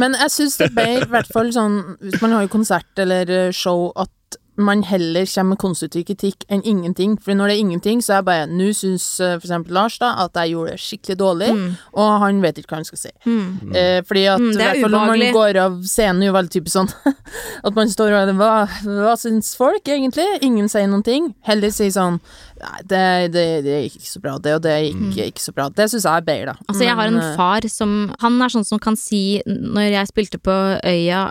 [0.00, 3.50] Men jeg syns det ble i hvert fall sånn Hvis man har konsert eller eh,
[3.52, 4.08] show, at
[4.58, 7.16] man heller kommer med konstruktiv kritikk enn ingenting.
[7.22, 9.40] For når det er ingenting, så er jeg bare Nå syns f.eks.
[9.40, 11.50] for eksempel Lars da at jeg gjorde det skikkelig dårlig,
[11.94, 13.12] og han vet ikke hva han skal si.
[13.28, 16.74] Eh, fordi at Mm, er hvert fall når man går av scenen, jo veldig typisk
[16.76, 16.90] sånn
[17.66, 18.50] at man står og Hva,
[18.84, 20.26] hva syns folk, egentlig?
[20.42, 21.32] Ingen sier noen ting.
[21.46, 22.20] Heller sier sånn
[22.58, 23.02] Nei, det,
[23.34, 24.72] det, det gikk ikke så bra, det og det
[25.14, 25.68] gikk ikke så bra.
[25.70, 26.66] Det syns jeg er bedre, da.
[26.66, 30.10] Altså, jeg har en eh, far som Han er sånn som kan si Når jeg
[30.10, 31.28] spilte på Øya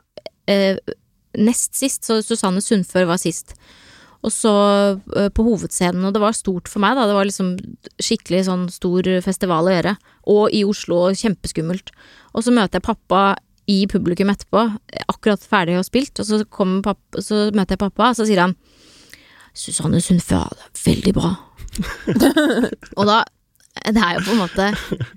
[0.48, 0.78] eh,
[1.38, 3.56] nest sist, så Susanne Sundfør var sist.
[4.26, 4.54] Og så
[5.16, 7.06] eh, på hovedscenen, og det var stort for meg, da.
[7.10, 7.56] Det var liksom
[8.02, 9.98] skikkelig sånn stor festival å gjøre.
[10.34, 11.94] Og i Oslo, og kjempeskummelt.
[12.34, 13.22] Og så møter jeg pappa
[13.68, 14.64] i publikum etterpå,
[15.12, 18.56] akkurat ferdig og spilt, og så, pappa, så møter jeg pappa, og så sier han
[19.58, 21.34] Susanne Sundfør, er veldig bra.
[22.98, 23.18] og da
[23.78, 24.68] Det er jo på en måte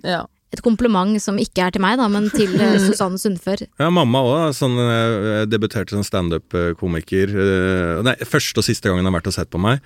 [0.04, 0.24] ja.
[0.50, 3.62] Et kompliment som ikke er til meg, da, men til eh, Susanne Sundfør.
[3.78, 4.54] Ja, mamma òg.
[4.56, 7.30] Sånn, eh, debuterte som standup-komiker.
[7.36, 9.78] eh, Nei, første og siste gangen hun har vært og sett på meg.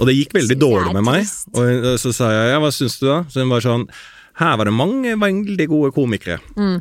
[0.00, 1.28] Og det gikk veldig dårlig med meg.
[1.52, 3.20] Og så sa jeg ja, hva syns du da?
[3.28, 3.84] Så hun var sånn
[4.40, 6.38] her var det mange veldig gode komikere.
[6.56, 6.78] Mm.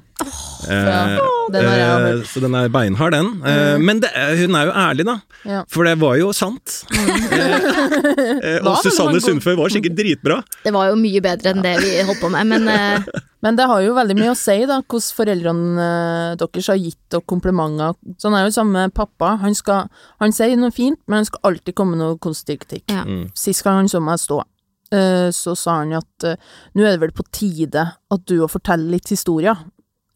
[0.70, 1.20] Eh,
[1.52, 3.30] Den eh, så den er beinhard, den.
[3.48, 5.16] Eh, men det, er- hun er jo ærlig, da.
[5.48, 5.64] Ja.
[5.72, 6.84] For det var jo sant.
[7.30, 7.56] Eh,
[8.58, 10.38] eh, og Susanne Sundføy var Sundfør var sikkert dritbra.
[10.66, 13.06] Det var jo mye bedre enn det vi holdt på med, men eh,
[13.46, 16.98] Men det har jo veldig mye å si, da, hvordan foreldrene eh, deres har gitt
[17.14, 17.96] dere komplimenter.
[18.20, 19.36] Sånn er jo sammen med pappa.
[19.44, 19.88] Han, skal,
[20.20, 22.88] han sier noe fint, men han skal alltid komme med noe konstruktiv kritikk.
[22.92, 23.06] ja.
[23.08, 23.30] Mm.
[23.40, 24.50] Sist gang han så meg stå, eh,
[25.36, 26.40] så sa han jo at eh,
[26.76, 29.58] nå er det vel på tide at du òg forteller litt historier,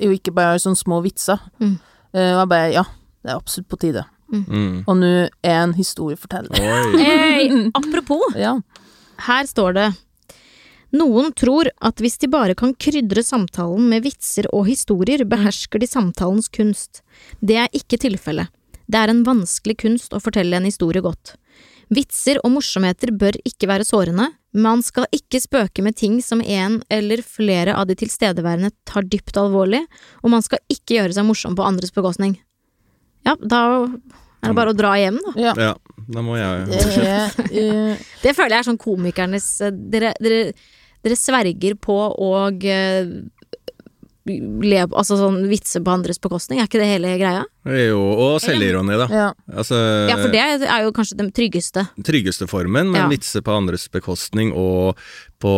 [0.04, 1.40] og ikke bare sånne små vitser.
[1.62, 1.76] Mm.
[2.14, 2.84] Eh, og jeg bare ja,
[3.24, 4.06] det er absolutt på tide.
[4.34, 4.84] Mm.
[4.90, 5.12] Og nå
[5.46, 6.58] er en historieforteller.
[6.98, 8.56] Hey, apropos, Ja.
[9.28, 9.86] her står det
[10.94, 15.88] Noen tror at hvis de bare kan krydre samtalen med vitser og historier, behersker de
[15.90, 17.02] samtalens kunst.
[17.42, 18.50] Det er ikke tilfellet.
[18.86, 21.34] Det er en vanskelig kunst å fortelle en historie godt.
[21.94, 26.82] Vitser og morsomheter bør ikke være sårende, man skal ikke spøke med ting som en
[26.94, 29.82] eller flere av de tilstedeværende tar dypt alvorlig,
[30.22, 32.38] og man skal ikke gjøre seg morsom på andres bekostning.
[33.26, 33.64] Ja, da
[34.44, 35.34] er det bare å dra hjem, da.
[35.40, 35.54] ja.
[35.58, 35.74] Ja,
[36.12, 36.80] da må jeg Det
[37.62, 40.42] eh, Det føler jeg er sånn komikernes eh, Dere, dere,
[41.06, 43.14] dere sverger på å uh,
[44.28, 47.46] le Altså sånn vitse på andres bekostning, er ikke det hele greia?
[47.64, 49.08] Jo, og selvironi, da.
[49.08, 49.28] Ja.
[49.56, 49.78] Altså,
[50.10, 51.88] Ja, for det er jo kanskje den tryggeste.
[52.04, 53.08] tryggeste formen, men Ja.
[53.08, 54.98] vitser på andres bekostning og
[55.44, 55.54] på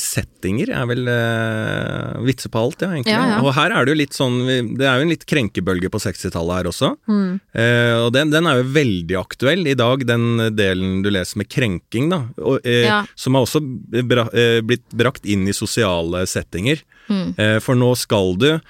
[0.00, 3.14] settinger er vel uh, Vitser på alt, ja, egentlig.
[3.14, 3.38] Ja, ja.
[3.40, 4.36] Og her er det jo litt sånn
[4.76, 6.90] Det er jo en litt krenkebølge på 60-tallet her også.
[7.08, 7.40] Mm.
[7.56, 11.48] Uh, og den, den er jo veldig aktuell i dag, den delen du leser med
[11.48, 12.22] krenking, da.
[12.40, 13.00] Og, uh, Ja.
[13.16, 13.60] Som har også
[14.08, 16.80] bra, eh, blitt brakt inn i sosiale settinger.
[17.10, 17.34] Mm.
[17.38, 18.60] Eh, for nå skal du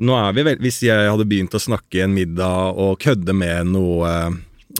[0.00, 3.34] Nå er vi vel Hvis jeg hadde begynt å snakke i en middag og kødde
[3.36, 4.14] med noe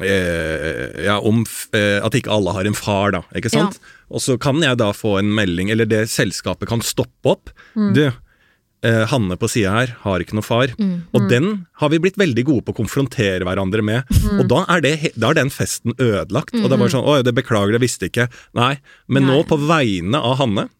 [0.00, 1.42] eh, ja, om
[1.76, 3.22] eh, at ikke alle har en far, da.
[3.36, 3.80] Ikke sant?
[4.10, 7.52] Og så kan jeg da få en melding, eller det selskapet kan stoppe opp.
[7.74, 10.72] Du, eh, Hanne på sida her har ikke noe far.
[11.12, 14.18] Og den har vi blitt veldig gode på å konfrontere hverandre med.
[14.38, 16.56] Og da er, det, da er den festen ødelagt.
[16.56, 18.30] Og det er bare sånn Å, det beklager, det visste ikke.
[18.58, 18.76] Nei.
[19.10, 19.36] Men Nei.
[19.36, 20.70] nå, på vegne av Hanne,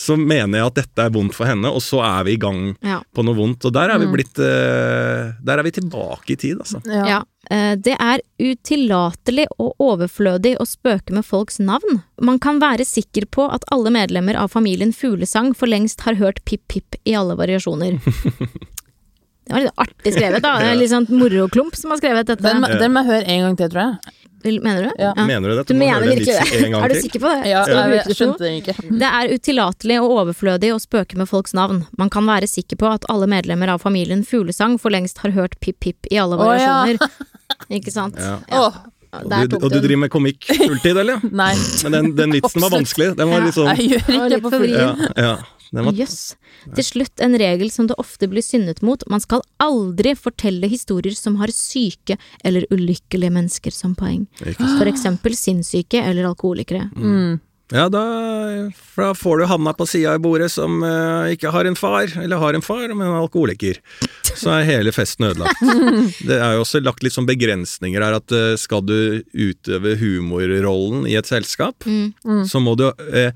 [0.00, 2.70] så mener jeg at dette er vondt for henne, og så er vi i gang
[2.80, 3.02] Ja.
[3.12, 3.66] på noe vondt.
[3.68, 6.80] Og der er vi blitt eh, Der er vi tilbake i tid, altså.
[6.88, 7.02] Ja.
[7.10, 7.18] Ja.
[7.52, 12.00] eh, Det er utillatelig og overflødig å spøke med folks navn.
[12.20, 16.40] Man kan være sikker på at alle medlemmer av familien Fuglesang for lengst har hørt
[16.48, 18.00] Pip Pip i alle variasjoner.
[19.50, 20.52] Det var litt artig skrevet, da.
[20.62, 22.44] Det er Litt sånn moroklump som har skrevet dette.
[22.44, 24.16] Den, den må jeg høre en gang til, tror jeg.
[24.44, 24.90] Mener du?
[24.98, 25.10] Ja.
[25.18, 25.64] Mener du det?
[25.68, 26.70] Du du mener virkelig det?
[26.72, 27.50] Er du sikker på det?
[27.50, 28.94] Ja, jeg, skjønte jeg det ikke.
[29.02, 31.82] Det er utillatelig og overflødig å spøke med folks navn.
[32.00, 35.58] Man kan være sikker på at alle medlemmer av familien Fuglesang for lengst har hørt
[35.60, 36.72] Pip Pip i alle Å, ja.
[36.80, 37.28] variasjoner.
[37.80, 38.16] Ikke sant?
[38.20, 38.38] Ja.
[38.56, 38.80] Åh,
[39.20, 41.18] Og Du, og du driver med komikk fulltid, eller?
[41.34, 41.52] nei.
[41.82, 43.08] Men den, den vitsen var vanskelig.
[43.18, 44.70] Den var litt sånn Jeg gjør ikke det på for fri.
[44.76, 45.32] Ja, ja.
[45.70, 46.36] Den Yes.
[46.74, 49.02] Til slutt en regel som det ofte blir syndet mot.
[49.10, 54.26] Man skal aldri fortelle historier som har syke eller ulykkelige mennesker som poeng.
[54.40, 56.90] For eksempel sinnssyke eller alkoholikere.
[56.96, 57.40] Mm.
[57.70, 58.00] Ja, da,
[58.98, 62.40] da får du Hanna på sida i bordet som uh, ikke har en far, eller
[62.42, 63.78] har en far, men en alkoholiker.
[64.30, 65.62] Så er hele festen ødelagt.
[66.28, 71.06] Det er jo også lagt litt sånn begrensninger her, at uh, skal du utøve humorrollen
[71.10, 72.42] i et selskap, Mm.
[72.48, 73.30] så må du uh,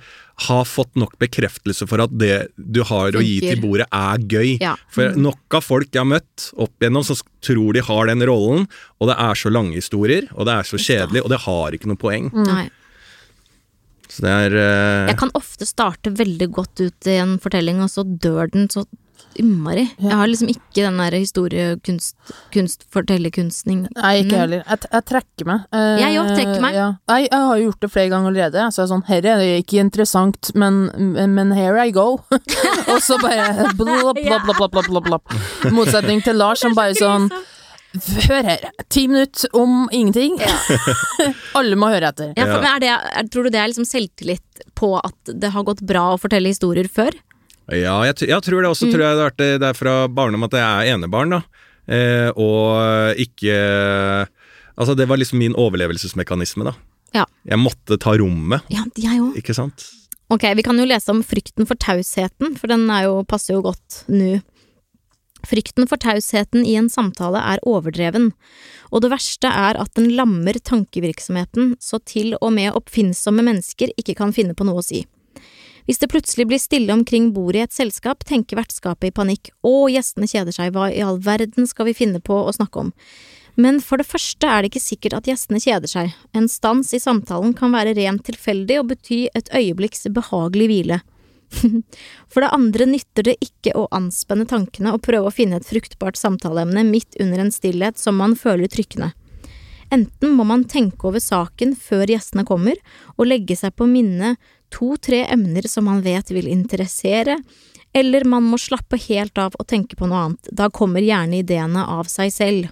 [0.48, 4.54] ha fått nok bekreftelse for at det du har å gi til bordet er gøy.
[4.62, 4.74] Ja.
[4.92, 8.66] For nok av folk jeg har møtt opp igjennom som tror de har den rollen,
[8.98, 11.90] og det er så lange historier, og det er så kjedelig, og det har ikke
[11.90, 12.30] noe poeng.
[12.34, 12.66] Nei.
[14.10, 15.08] Så det er uh...
[15.10, 18.84] Jeg kan ofte starte veldig godt ut i en fortelling, og så dør den så
[19.34, 19.88] innmari.
[19.98, 20.08] Ja.
[20.10, 22.14] Jeg har liksom ikke den der historiekunst,
[22.54, 23.86] kunst, fortellerkunsten.
[23.96, 24.62] Nei, ikke heller.
[24.62, 25.64] Jeg, jeg trekker meg.
[25.74, 26.78] Uh, Jeg òg trekker meg.
[26.78, 26.88] Ja.
[27.10, 28.66] Nei, jeg har gjort det flere ganger allerede.
[28.70, 30.84] Så jeg er sånn, Herre det er ikke interessant, men,
[31.34, 32.06] men here I go.
[32.92, 35.36] og så bare blapp, blapp, blapp, blapp, blapp, blapp.
[35.76, 37.30] Motsetning til Lars, som bare sånn
[38.28, 38.64] Hør her.
[38.90, 40.38] Ti minutter om ingenting.
[41.58, 42.32] Alle må høre etter.
[42.34, 45.52] Ja, for, men er det, er, tror du det er liksom selvtillit på at det
[45.54, 47.14] har gått bra å fortelle historier før?
[47.70, 48.90] Ja, jeg, jeg tror det også.
[48.90, 51.42] Tror jeg det har vært det det er fra barndom at jeg er enebarn, da.
[51.84, 53.54] Eh, og ikke
[54.74, 56.72] Altså, det var liksom min overlevelsesmekanisme, da.
[57.14, 57.28] Ja.
[57.46, 59.36] Jeg måtte ta rommet, Ja, jeg òg.
[59.38, 59.84] ikke sant?
[60.34, 63.60] Ok, vi kan jo lese om frykten for tausheten, for den er jo, passer jo
[63.62, 64.40] godt nå.
[65.44, 68.30] Frykten for tausheten i en samtale er overdreven,
[68.90, 74.16] og det verste er at den lammer tankevirksomheten så til og med oppfinnsomme mennesker ikke
[74.20, 75.04] kan finne på noe å si.
[75.84, 79.84] Hvis det plutselig blir stille omkring bordet i et selskap, tenker vertskapet i panikk, å,
[79.92, 82.92] gjestene kjeder seg, hva i all verden skal vi finne på å snakke om?
[83.60, 87.02] Men for det første er det ikke sikkert at gjestene kjeder seg, en stans i
[87.02, 91.02] samtalen kan være rent tilfeldig og bety et øyeblikks behagelig hvile.
[92.30, 96.18] For det andre nytter det ikke å anspenne tankene og prøve å finne et fruktbart
[96.20, 99.12] samtaleemne midt under en stillhet som man føler trykkende.
[99.92, 102.78] Enten må man tenke over saken før gjestene kommer,
[103.14, 104.34] og legge seg på minne
[104.74, 107.38] to–tre emner som man vet vil interessere,
[107.94, 111.84] eller man må slappe helt av og tenke på noe annet, da kommer gjerne ideene
[111.86, 112.70] av seg selv.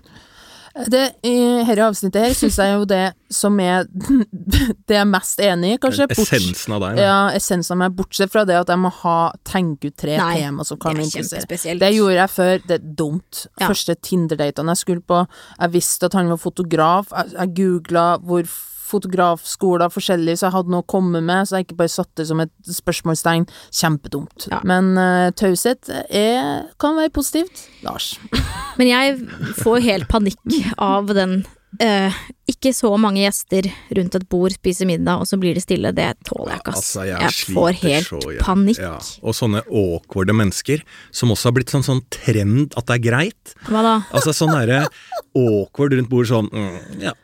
[0.73, 1.35] Det, I
[1.67, 3.85] dette avsnittet her syns jeg jo det som er
[4.89, 6.09] det jeg er mest enig i, kanskje.
[6.15, 6.97] Essensen av deg.
[6.97, 7.05] Da.
[7.05, 9.17] Ja, essensen av meg, bortsett fra det at jeg må ha
[9.49, 11.77] tenke ut tre Nei, tema som kan er interessere.
[11.81, 13.45] Det gjorde jeg før, det er dumt.
[13.61, 13.69] Ja.
[13.69, 15.23] Første Tinder-datene jeg skulle på,
[15.59, 18.47] jeg visste at han var fotograf, jeg, jeg googla hvor
[18.93, 22.29] fotografskoler forskjellig, så jeg hadde noe å komme med, så jeg ikke bare satte det
[22.31, 23.49] som et spørsmålstegn.
[23.73, 24.49] Kjempedumt.
[24.53, 24.61] Ja.
[24.69, 27.67] Men uh, taushet er, kan være positivt.
[27.87, 28.15] Lars.
[28.79, 29.19] Men jeg
[29.63, 31.43] får helt panikk av den
[31.81, 32.13] Uh,
[32.53, 33.65] ikke så mange gjester
[33.97, 35.95] rundt et bord, spiser middag, og så blir det stille.
[35.97, 36.83] Det tåler jeg ikke, ass.
[36.83, 38.43] Altså, jeg, jeg får helt så, ja.
[38.45, 38.83] panikk.
[38.83, 38.93] Ja.
[39.25, 43.55] Og sånne awkwarde mennesker som også har blitt sånn, sånn trend at det er greit.
[43.71, 43.95] Hva da?
[44.13, 44.85] Altså sånn derre
[45.33, 47.17] awkward rundt bord, sånn mm, ja.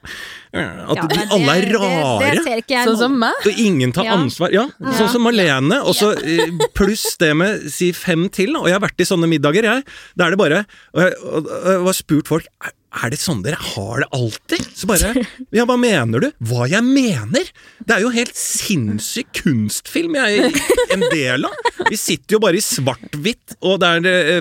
[0.52, 2.30] At Ja, de, alle er det- det- rare.
[2.34, 3.34] Det, ser ikke jeg Sånn som meg.
[3.44, 4.16] Og ingen tar Ja.
[4.16, 4.50] ansvar.
[4.52, 5.82] Ja, sånn som Malene.
[5.84, 8.56] Og så eh, pluss det med si fem til.
[8.56, 9.84] Og jeg har vært i sånne middager, jeg.
[10.16, 13.56] Da er det bare Og jeg, og, og har spurt folk "Er- det sånn dere
[13.60, 14.64] har det alltid?
[14.74, 15.12] Så bare
[15.52, 16.32] Ja, hva mener du?
[16.42, 17.44] Hva jeg mener?
[17.84, 21.52] Det er jo helt sinnssyk kunstfilm jeg er en del av.
[21.90, 24.40] Vi sitter jo bare i svart-hvitt, og det er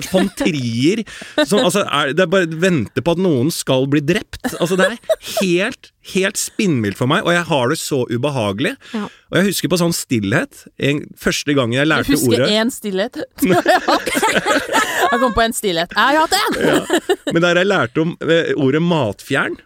[1.46, 4.40] som altså er, Det er bare venter på at noen skal bli drept.
[4.58, 4.98] Altså, det er
[5.42, 8.74] helt Helt spinnvilt for meg, og jeg har det så ubehagelig.
[8.94, 9.04] Ja.
[9.28, 12.56] Og jeg husker på sånn stillhet en, Første gangen jeg lærte Jeg lærte husker ordet
[12.56, 13.18] én stillhet.
[15.12, 15.92] jeg kom på en stillhet.
[15.94, 17.32] Jeg har hatt en!
[17.34, 19.58] Men der jeg lærte om eh, ordet matfjern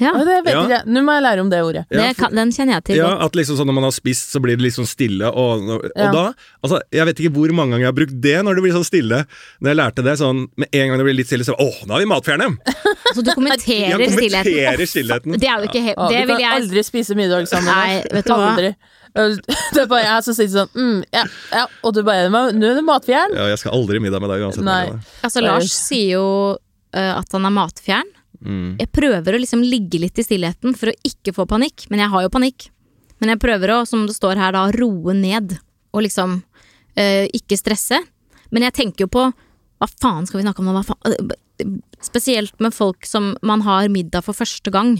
[0.00, 0.62] Ja, Og det vet Ja.
[0.70, 0.86] jeg.
[0.88, 1.82] Nå må jeg lære om det ordet.
[1.92, 4.40] Ja, for- den kjenner jeg til Ja, at liksom sånn når man har spist, så
[4.40, 6.10] blir det liksom stille, og, og Ja.
[6.14, 6.22] da
[6.64, 8.86] Altså, jeg vet ikke hvor mange ganger jeg har brukt det når det blir sånn
[8.88, 9.26] stille.
[9.60, 11.92] Når jeg lærte det sånn Med en gang det blir litt stille, så Åh, nå
[11.98, 12.48] har vi matfjerne!
[13.14, 14.52] Så du kommenterer Jeg stillheten.
[14.52, 15.36] kommenterer stillheten.
[15.40, 17.70] Det er jo ikke helt ja, Det vi vil kan jeg aldri spise middag sammen.
[17.70, 18.48] Nei, vet du hva?
[18.54, 18.72] Aldri.
[19.74, 22.76] Det er bare jeg som sitter sånn mm, ja, ja, og du bare Nå er
[22.78, 23.32] det matfjern.
[23.34, 24.62] Ja, jeg skal aldri middag med deg uansett.
[24.66, 24.84] Nei.
[25.26, 28.12] Altså, Lars sier jo uh, at han er matfjern.
[28.40, 28.78] Mm.
[28.78, 32.12] Jeg prøver å liksom ligge litt i stillheten for å ikke få panikk, men jeg
[32.14, 32.70] har jo panikk.
[33.20, 35.58] Men jeg prøver å, som det står her, da, roe ned
[35.90, 37.98] og liksom uh, ikke stresse.
[38.54, 42.54] Men jeg tenker jo på hva faen skal vi snakke om nå, hva faen Spesielt
[42.60, 44.94] med folk som man har middag for første gang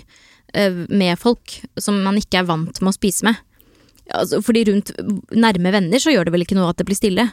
[0.54, 3.36] eh, med folk som man ikke er vant med å spise med.
[4.10, 4.90] Altså, fordi rundt
[5.32, 7.28] nærme venner så gjør det vel ikke noe at det blir stille,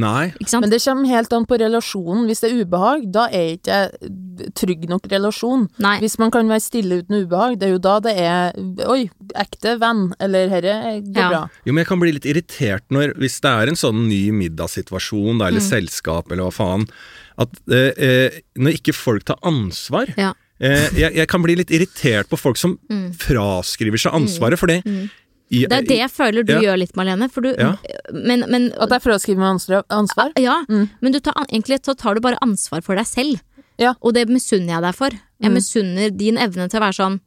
[0.00, 0.30] Nei.
[0.40, 0.64] ikke sant?
[0.64, 2.22] Men det kommer helt an på relasjonen.
[2.24, 5.66] Hvis det er ubehag, da er ikke jeg trygg nok relasjon.
[5.84, 5.98] Nei.
[6.00, 8.56] Hvis man kan være stille uten ubehag, det er jo da det er
[8.88, 11.28] Oi, ekte venn, eller herre går Ja.
[11.28, 11.42] bra.
[11.68, 15.36] Jo, men jeg kan bli litt irritert når, hvis det er en sånn ny middagssituasjon,
[15.38, 15.68] da, eller Mm.
[15.68, 16.88] selskap, eller hva faen,
[17.38, 20.32] at eh, eh, når ikke folk tar ansvar Ja.
[20.60, 22.78] eh, jeg, jeg kan bli litt irritert på folk som
[23.18, 25.68] fraskriver seg ansvaret, fordi i- Mm.
[25.68, 26.60] Det er det jeg føler du Ja.
[26.60, 27.30] gjør litt, Marlene.
[27.30, 27.76] For du, Ja.
[28.10, 29.84] men, men, At jeg fraskriver meg ansvar.
[29.90, 30.32] ansvar.
[30.38, 30.88] ja, Mm.
[31.02, 33.40] men du tar, egentlig så tar du bare ansvar for deg selv.
[33.78, 33.92] Ja.
[34.00, 35.10] Og det misunner jeg deg for.
[35.10, 35.54] Jeg Mm.
[35.54, 37.20] misunner din evne til å være sånn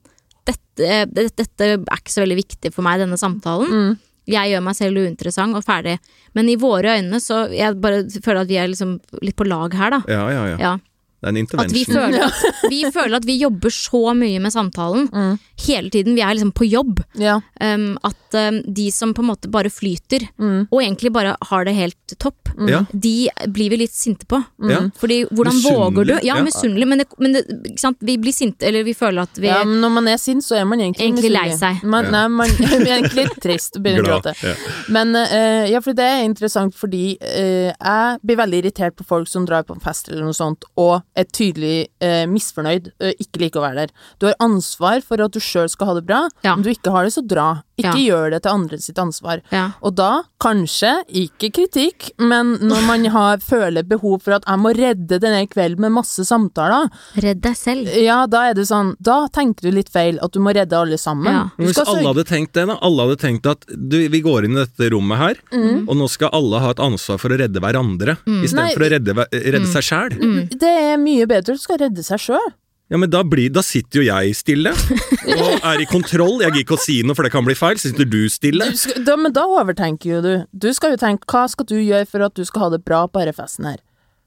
[0.45, 3.69] dette, dette er ikke så veldig viktig for meg, denne samtalen.
[3.69, 3.99] Mm.
[4.27, 5.97] Jeg gjør meg selv uinteressant og ferdig.
[6.33, 9.73] Men i våre øyne så Jeg bare føler at vi er liksom litt på lag
[9.73, 10.01] her, da.
[10.09, 10.57] Ja, ja, ja.
[10.59, 10.75] Ja.
[11.21, 14.54] Det er en At vi føler at, vi føler at vi jobber så mye med
[14.54, 15.38] samtalen Mm.
[15.65, 16.15] hele tiden.
[16.15, 16.99] Vi er liksom på jobb.
[17.17, 17.39] Ja.
[17.62, 20.67] Um, at um, de som på en måte bare flyter, Mm.
[20.71, 22.88] og egentlig bare har det helt topp, mm.
[22.91, 24.41] de blir vi litt sinte på.
[24.69, 24.82] Ja.
[24.99, 26.13] Fordi hvordan våger du?
[26.21, 26.43] Ja, ja.
[26.43, 27.97] misunnelig, men, det, men det, ikke sant?
[27.99, 30.60] vi blir sinte, eller vi føler at vi ja, men når man er sint, så
[30.60, 31.82] er man egentlig Egentlig lei seg.
[31.84, 34.36] Man, nei, man er egentlig trist og begynner å gråte.
[34.43, 34.54] Ja.
[34.91, 39.30] Men uh, ja, for det er interessant fordi uh, jeg blir veldig irritert på folk
[39.32, 43.45] som drar på en fest eller noe sånt, og er tydelig eh, misfornøyd, eh, ikke
[43.45, 43.93] liker å være der.
[44.19, 46.25] Du har ansvar for at du sjøl skal ha det bra.
[46.45, 46.56] Ja.
[46.56, 47.47] Om du ikke har det, så dra.
[47.77, 48.15] Ikke Ja.
[48.15, 49.41] gjør det til andre sitt ansvar.
[49.51, 49.71] Ja.
[49.83, 54.71] Og da, kanskje, ikke kritikk, men når man har, føler behov for at jeg må
[54.77, 56.88] redde denne kvelden med masse samtaler,
[57.19, 57.89] Redd deg selv.
[57.99, 60.97] ja, da er det sånn, da tenker du litt feil, at du må redde alle
[60.97, 61.27] sammen.
[61.33, 61.43] Ja.
[61.57, 62.77] Men hvis skal alle hadde tenkt det, da.
[62.81, 65.88] Alle hadde tenkt at du, vi går inn i dette rommet her, Mm.
[65.89, 68.43] og nå skal alle ha et ansvar for å redde hverandre, mm.
[68.43, 69.71] istedenfor å redde, redde mm.
[69.73, 70.49] seg sjæl.
[70.55, 72.53] Det er mye bedre, du skal redde seg sjøl.
[72.93, 74.69] Ja, men da, blir, da sitter jo jeg stille,
[75.39, 76.37] og er i kontroll.
[76.43, 77.79] Jeg gidder ikke å si noe, for det kan bli feil.
[77.81, 78.67] Så sitter du stille.
[78.69, 80.33] Du skal, da, men da overtenker jo du.
[80.53, 83.07] Du skal jo tenke hva skal du gjøre for at du skal ha det bra
[83.09, 83.81] på denne festen her?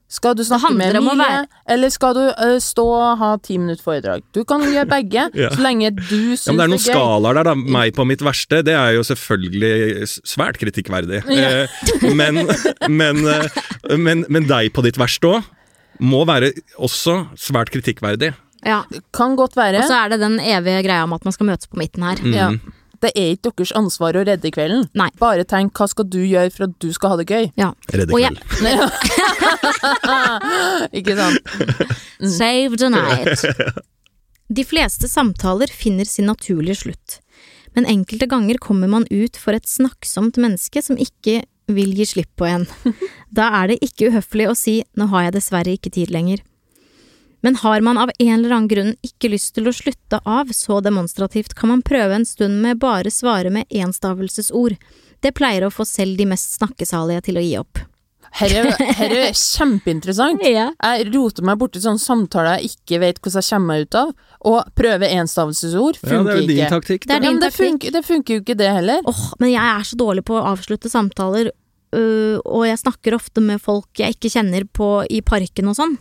[0.09, 4.23] Skal du snakke med Emilie, eller skal du uh, stå og ha ti minutter foredrag?
[4.33, 5.51] Du kan gjøre begge, Ja.
[5.53, 6.97] så lenge du syns Ja, men det er noen det er gøy.
[6.97, 7.55] skalaer der, da.
[7.77, 11.23] Meg på mitt verste, det er jo selvfølgelig svært kritikkverdig.
[11.39, 12.41] Eh, men,
[12.89, 13.63] men, eh,
[14.01, 15.55] men, men deg på ditt verste òg
[16.01, 18.33] må være også svært kritikkverdig.
[18.67, 18.83] Ja.
[19.15, 19.79] Kan godt være.
[19.85, 22.17] Og så er det den evige greia om at man skal møtes på midten her.
[22.35, 22.51] ja.
[22.99, 24.89] Det er ikke deres ansvar å redde kvelden.
[24.99, 25.07] Nei.
[25.21, 27.45] Bare tenk hva skal du gjøre for at du skal ha det gøy.
[27.55, 27.69] Ja.
[27.95, 28.43] Redde kvelden.
[28.67, 28.91] jeg-
[30.99, 31.39] ikke sant?
[32.39, 33.45] Save the night.
[34.51, 37.19] De fleste samtaler finner sin naturlige slutt,
[37.77, 42.31] men enkelte ganger kommer man ut for et snakksomt menneske som ikke vil gi slipp
[42.41, 42.65] på en.
[43.31, 46.41] Da er det ikke uhøflig å si nå har jeg dessverre ikke tid lenger.
[47.41, 50.81] Men har man av en eller annen grunn ikke lyst til å slutte av så
[50.83, 54.75] demonstrativt, kan man prøve en stund med bare svare med enstavelsesord.
[55.23, 57.85] Det pleier å få selv de mest snakkesalige til å gi opp.
[58.39, 58.67] Her er,
[59.01, 60.43] her er kjempeinteressant.
[60.47, 60.69] Ja.
[60.75, 64.11] Jeg roter meg borti sånne samtaler jeg ikke vet hvordan jeg kommer meg ut av,
[64.53, 66.03] og prøver enstavelsesord.
[66.03, 67.07] Ja, det er jo din taktikk.
[67.07, 67.17] Det.
[67.17, 69.01] Ja, din det, funker, det funker jo ikke det heller.
[69.09, 71.53] Åh, men jeg er så dårlig på å avslutte samtaler,
[71.97, 75.97] øh, og jeg snakker ofte med folk jeg ikke kjenner på, i parken og sånn.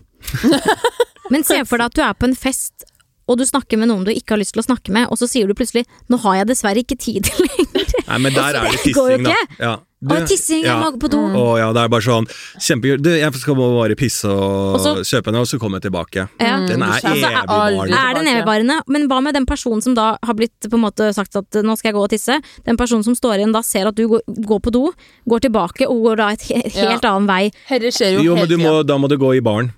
[1.31, 2.85] Men se for deg at du er på en fest,
[3.27, 5.27] og du snakker med noen du ikke har lyst til å snakke med, og så
[5.27, 7.93] sier du plutselig 'nå har jeg dessverre ikke tid lenger'.
[8.07, 9.35] Nei, men der er det tissing, da.
[9.59, 9.75] Ja.
[9.99, 10.77] Du- Og tissing, jeg ja.
[10.79, 11.17] må på do.
[11.17, 11.33] Mm.
[11.35, 12.27] Å ja, det er bare sånn
[12.61, 12.99] Kjempegøy.
[13.01, 16.27] Du, jeg skal bare pisse og, Og kjøpe den, og så kommer jeg tilbake.
[16.39, 16.59] Ja.
[16.69, 17.97] Den er Altså, evigvarende.
[17.97, 18.75] Er den evigvarende?
[18.87, 21.75] Men hva med den personen som da har blitt på en måte sagt at nå
[21.75, 22.37] skal jeg gå og tisse?
[22.69, 24.93] Den personen som står igjen da ser at du går, går på do,
[25.27, 26.93] går tilbake og går da et helt Ja.
[27.15, 27.51] annen vei.
[27.65, 29.73] Herre skjer jo, Jo, men du må, da må du gå i baren.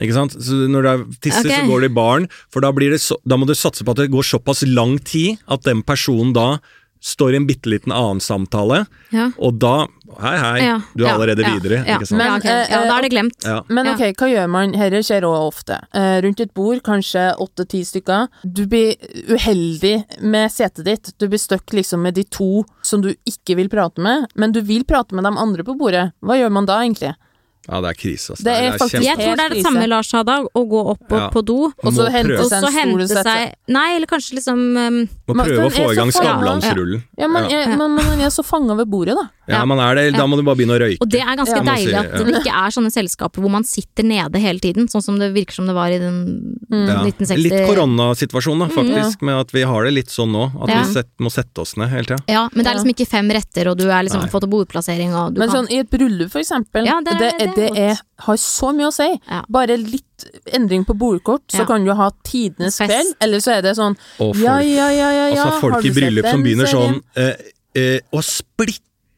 [0.00, 0.32] Ikke sant?
[0.40, 1.58] Så når det er tisser, okay.
[1.64, 3.92] så går det i baren, for da, blir det så, da må du satse på
[3.92, 6.54] at det går såpass lang tid at den personen da
[7.02, 9.32] står i en bitte liten annen samtale, Ja.
[9.38, 9.88] og da
[10.20, 11.76] Hei, hei, Ja, du er ja, allerede ja, videre.
[11.88, 11.96] ja.
[11.96, 12.18] Ikke sant?
[12.18, 12.44] Men, ja, ok.
[12.44, 13.44] eh, ja, da er det glemt.
[13.48, 13.54] Ja.
[13.72, 14.74] Men ok, hva gjør man?
[14.76, 15.78] Herre skjer også ofte.
[15.96, 18.28] Eh, rundt et bord, kanskje åtte-ti stykker.
[18.44, 18.92] Du blir
[19.32, 21.12] uheldig med setet ditt.
[21.18, 24.60] Du blir stuck liksom med de to som du ikke vil prate med, men du
[24.60, 26.12] vil prate med de andre på bordet.
[26.20, 27.14] Hva gjør man da, egentlig?
[27.68, 28.32] Ja, det er krise.
[28.34, 28.44] Altså.
[28.44, 29.86] Det er faktisk- kjempe- Jeg tror det er det samme.
[29.88, 31.28] Lars sa da, å gå opp Ja.
[31.30, 35.34] på do, Og så hente seg en stol seg Nei, eller kanskje liksom um, Må
[35.44, 37.02] prøve å få er i gang skavlansrullen.
[37.18, 37.58] Ja, men, Ja.
[37.62, 39.28] er, man, man er så fanga ved bordet, da.
[39.48, 40.14] Ja, man er det.
[40.14, 40.98] Da må du bare begynne å røyke.
[41.02, 41.62] Og det er ganske Ja.
[41.62, 45.18] Deilig at det ikke er sånne selskaper hvor man sitter nede hele tiden, sånn som
[45.18, 47.02] det virker som det var i den Ja.
[47.04, 50.44] 1960 Litt koronasituasjon, da, faktisk, med at vi har det litt sånn nå.
[50.62, 50.82] At Ja.
[50.82, 52.22] vi set, må sette oss ned hele tida.
[52.28, 55.34] Ja, men det er liksom ikke fem retter, og du er liksom fått bordplassering, og
[55.34, 58.36] du Men kan sånn i et bryllup, for eksempel, Ja, det er- det, er har
[58.36, 59.08] så mye å si.
[59.28, 59.42] Ja.
[59.48, 61.64] Bare litt endring på bordkort, så Ja.
[61.66, 65.10] kan du ha tidenes kveld, eller så er det sånn Og folk, Ja, ja, ja,
[65.10, 65.44] ja, ja.
[65.44, 66.94] altså folk har i du sett bryllup som begynner serien?
[66.94, 67.34] sånn eh,
[67.74, 68.22] eh, Å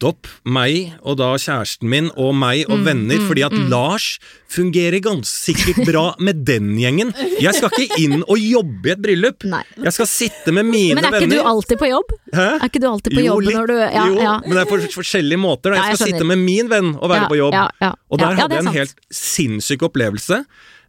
[0.08, 4.18] opp meg og da kjæresten min og meg Mm, og venner, fordi at Lars
[4.54, 7.10] fungerer ganske sikkert bra med den gjengen.
[7.42, 9.44] Jeg skal ikke inn og jobbe i et bryllup.
[9.50, 9.62] Nei.
[9.84, 11.42] Jeg skal sitte med mine Men er ikke venner.
[11.42, 12.14] du alltid på jobb?
[12.34, 12.46] Hæ?
[12.58, 14.36] Er ikke du alltid på Jo, jobb når du Ja, jo, ja.
[14.44, 15.74] men det er for forskjellige måter.
[15.74, 15.80] Da.
[15.80, 17.58] Jeg skal skal jeg sitte med min venn og være ja, på jobb.
[17.58, 20.44] Ja, ja, Og der ja, ja, hadde jeg en helt sinnssyk opplevelse.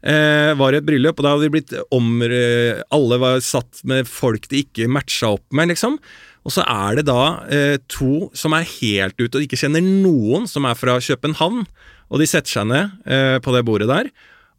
[0.05, 3.81] Eh, var i et bryllup, og da hadde de blitt om eh, Alle var satt
[3.89, 5.97] med folk de ikke matcha opp med, liksom.
[6.45, 10.45] Og så er det da eh, to som er helt ute og ikke kjenner noen,
[10.49, 11.65] som er fra København.
[12.13, 14.11] Og de setter seg ned eh, på det bordet der.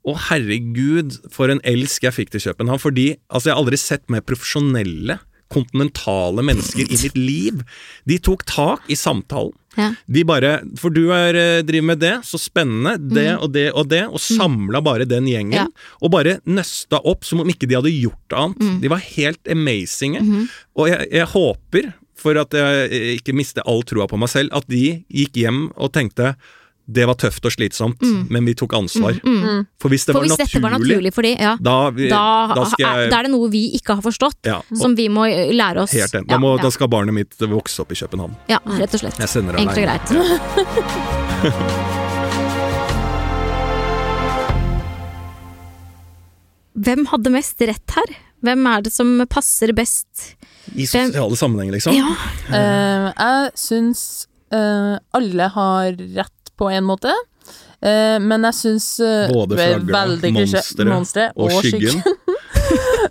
[0.07, 2.83] Og herregud, for en elsk jeg fikk til København.
[2.83, 5.21] Fordi altså, jeg har aldri sett mer profesjonelle
[5.53, 7.63] kontinentale mennesker i mitt liv.
[8.05, 9.55] De tok tak i samtalen.
[9.77, 9.91] Ja.
[10.09, 12.97] De bare For du er, eh, driver med det, så spennende.
[13.13, 14.07] Det og det og det.
[14.09, 15.53] Og samla bare den gjengen.
[15.53, 15.67] Ja.
[16.01, 18.83] Og bare nøsta opp som om ikke de hadde gjort annet.
[18.83, 20.23] De var helt amazinge.
[20.77, 24.55] Og jeg, jeg håper, for at jeg eh, ikke mister all troa på meg selv,
[24.57, 26.35] at de gikk hjem og tenkte
[26.87, 29.17] det var tøft og slitsomt, men vi tok ansvar.
[29.83, 32.21] For hvis det For var hvis naturlig, var naturlig for de, ja, da, vi, da,
[32.55, 34.95] da skal er, jeg da er det noe vi ikke har forstått, ja, og- som
[34.95, 35.93] vi må eh, lære oss.
[35.99, 36.29] Helt enig.
[36.31, 36.63] Da, Ja, ja.
[36.63, 38.37] da skal barnet mitt vokse opp i København.
[38.49, 39.19] ja, rett og slett.
[39.19, 40.07] Jeg sender det Enkelt og greit.
[46.77, 48.11] Hvem hadde mest rett her?
[48.45, 50.35] Hvem er det som passer best?
[50.77, 51.97] I sosiale sammenhenger, liksom.
[51.97, 52.13] Ja,
[52.47, 54.01] Uh, jeg syns
[54.55, 57.15] uh, alle har rett på en måte,
[57.77, 62.01] Uh, men jeg syns uh, Både flagga, monsteret monstre og skyggen.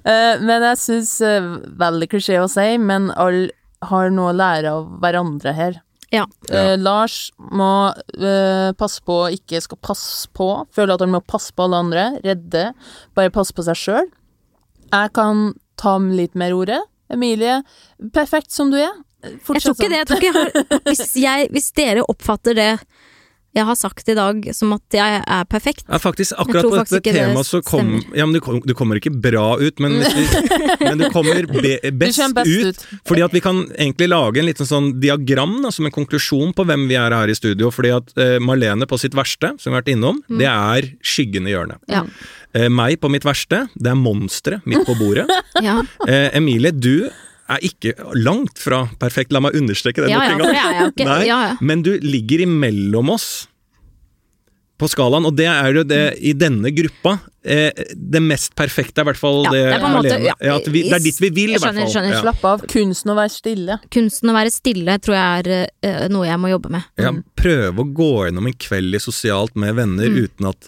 [0.06, 1.46] Eh, men jeg syns uh,
[1.84, 3.54] Veldig klisjé å si, men alle
[3.88, 5.78] har noe å lære av hverandre her.
[6.14, 6.26] ja.
[6.78, 11.66] Lars må eh, passe på, ikke skal passe på, føler at han må passe på
[11.66, 12.66] alle andre, redde,
[13.18, 14.12] bare passe på seg sjøl.
[14.89, 15.48] Jeg kan
[15.80, 16.82] ta litt mer ordet.
[17.14, 17.62] Emilie,
[18.16, 18.93] perfekt som du er.
[19.26, 20.02] Jeg tror ikke det.
[20.02, 22.72] Jeg tror ikke jeg har, hvis, jeg, hvis dere oppfatter det
[23.56, 26.99] jeg har sagt i dag som at jeg er perfekt Ja, faktisk, akkurat på dette
[27.16, 27.93] temaet så kom.
[28.16, 29.95] Ja, men du, kom, du kommer ikke bra ut, men,
[30.86, 33.01] men du kommer be, best, du best ut, ut.
[33.08, 36.66] Fordi at vi kan egentlig lage en liten sånn diagram da, som en konklusjon på
[36.68, 37.72] hvem vi er her i studio.
[37.74, 40.39] Fordi at uh, Marlene på sitt verste, som vi har vært innom, Mm.
[40.39, 41.78] det er skyggen i hjørnet.
[41.91, 42.01] Ja.
[42.56, 45.28] Uh, meg på mitt verste, det er monsteret midt på bordet.
[45.66, 47.08] Ja, uh, Emilie, du
[47.50, 50.96] er ikke langt fra perfekt, la meg understreke det ja, nok en for gang.
[50.98, 51.06] jeg.
[51.12, 51.58] Nei, Ja, ja.
[51.62, 53.48] men du ligger imellom oss
[54.76, 57.14] på skalaen, og det er jo det i denne gruppa.
[57.48, 60.18] Eh, det mest perfekte er i hvert fall Ja, det det er på en måte-
[60.26, 61.88] ja, at vi, Det er dit vi vil, i hvert fall.
[61.93, 62.12] skjønner.
[62.18, 62.22] Ja.
[62.26, 62.66] Slapp av.
[62.68, 63.78] Kunsten å være stille.
[63.93, 66.84] Kunsten å være stille tror jeg er eh, noe jeg må jobbe med.
[67.00, 70.20] Ja, prøve å gå gjennom en kveld i sosialt med venner Mm.
[70.28, 70.68] uten at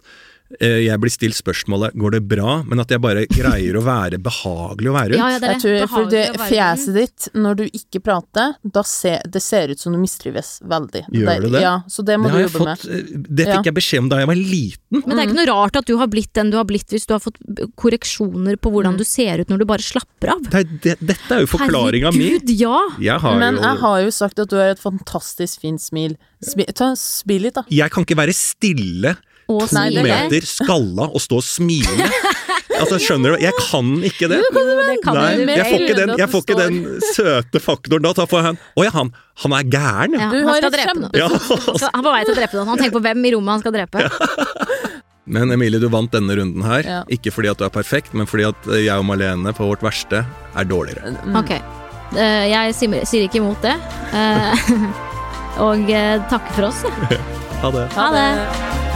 [0.62, 4.88] jeg blir stilt spørsmålet 'går det bra', men at jeg bare greier å være behagelig
[4.90, 5.18] å være rundt.
[5.20, 8.82] Ja, ja, det er Jeg tror, for det fjeset ditt, når du ikke prater, da
[8.84, 11.04] ser, det ser ut som du mistrives veldig.
[11.12, 11.62] Gjør det det?
[11.62, 13.36] Ja, så det må Det, du jobbe fått, med.
[13.36, 15.04] det fikk jeg beskjed om da jeg var liten.
[15.06, 17.06] Men det er ikke noe rart at du har blitt den du har blitt hvis
[17.08, 17.38] du har fått
[17.76, 18.98] korreksjoner på hvordan Mm.
[18.98, 20.42] du ser ut når du bare slapper av.
[20.44, 22.30] Det, er- det, dette er jo forklaringa mi.
[22.30, 22.80] Herregud, ja!
[23.00, 26.16] Jeg har Men jo jeg har jo sagt at du har et fantastisk fint smil.
[26.44, 27.64] Smi- ta, smil litt, da.
[27.70, 29.18] Jeg kan ikke være stille
[29.48, 32.12] to er meter skalla og stå og smile.
[32.78, 33.42] Altså, skjønner du?
[33.42, 34.38] Jeg kan ikke det.
[34.38, 36.76] Jo, det kan Nei, jeg får ikke den, jeg får ikke den
[37.10, 38.12] søte faktoren da.
[38.22, 39.10] Får jeg han Å ja, han,
[39.42, 40.28] han er gæren, ja.
[40.30, 41.16] Han skal drepe noen.
[41.18, 41.26] ja.
[41.32, 42.70] Han Han er på vei til å drepe noen.
[42.70, 44.06] Han tenker på hvem i rommet han skal drepe.
[45.26, 46.92] Men Emilie, du vant denne runden her.
[47.18, 50.22] Ikke fordi at du er perfekt, men fordi at jeg og Malene på vårt verste
[50.54, 51.16] er dårligere.
[51.42, 51.56] Ok.
[52.14, 53.74] Eh, Jeg sier ikke imot det.
[54.14, 54.68] Eh,
[55.66, 56.86] Og eh, takker for oss.
[56.86, 57.24] jeg.
[57.66, 57.88] Ha det.
[57.98, 58.87] Ha det.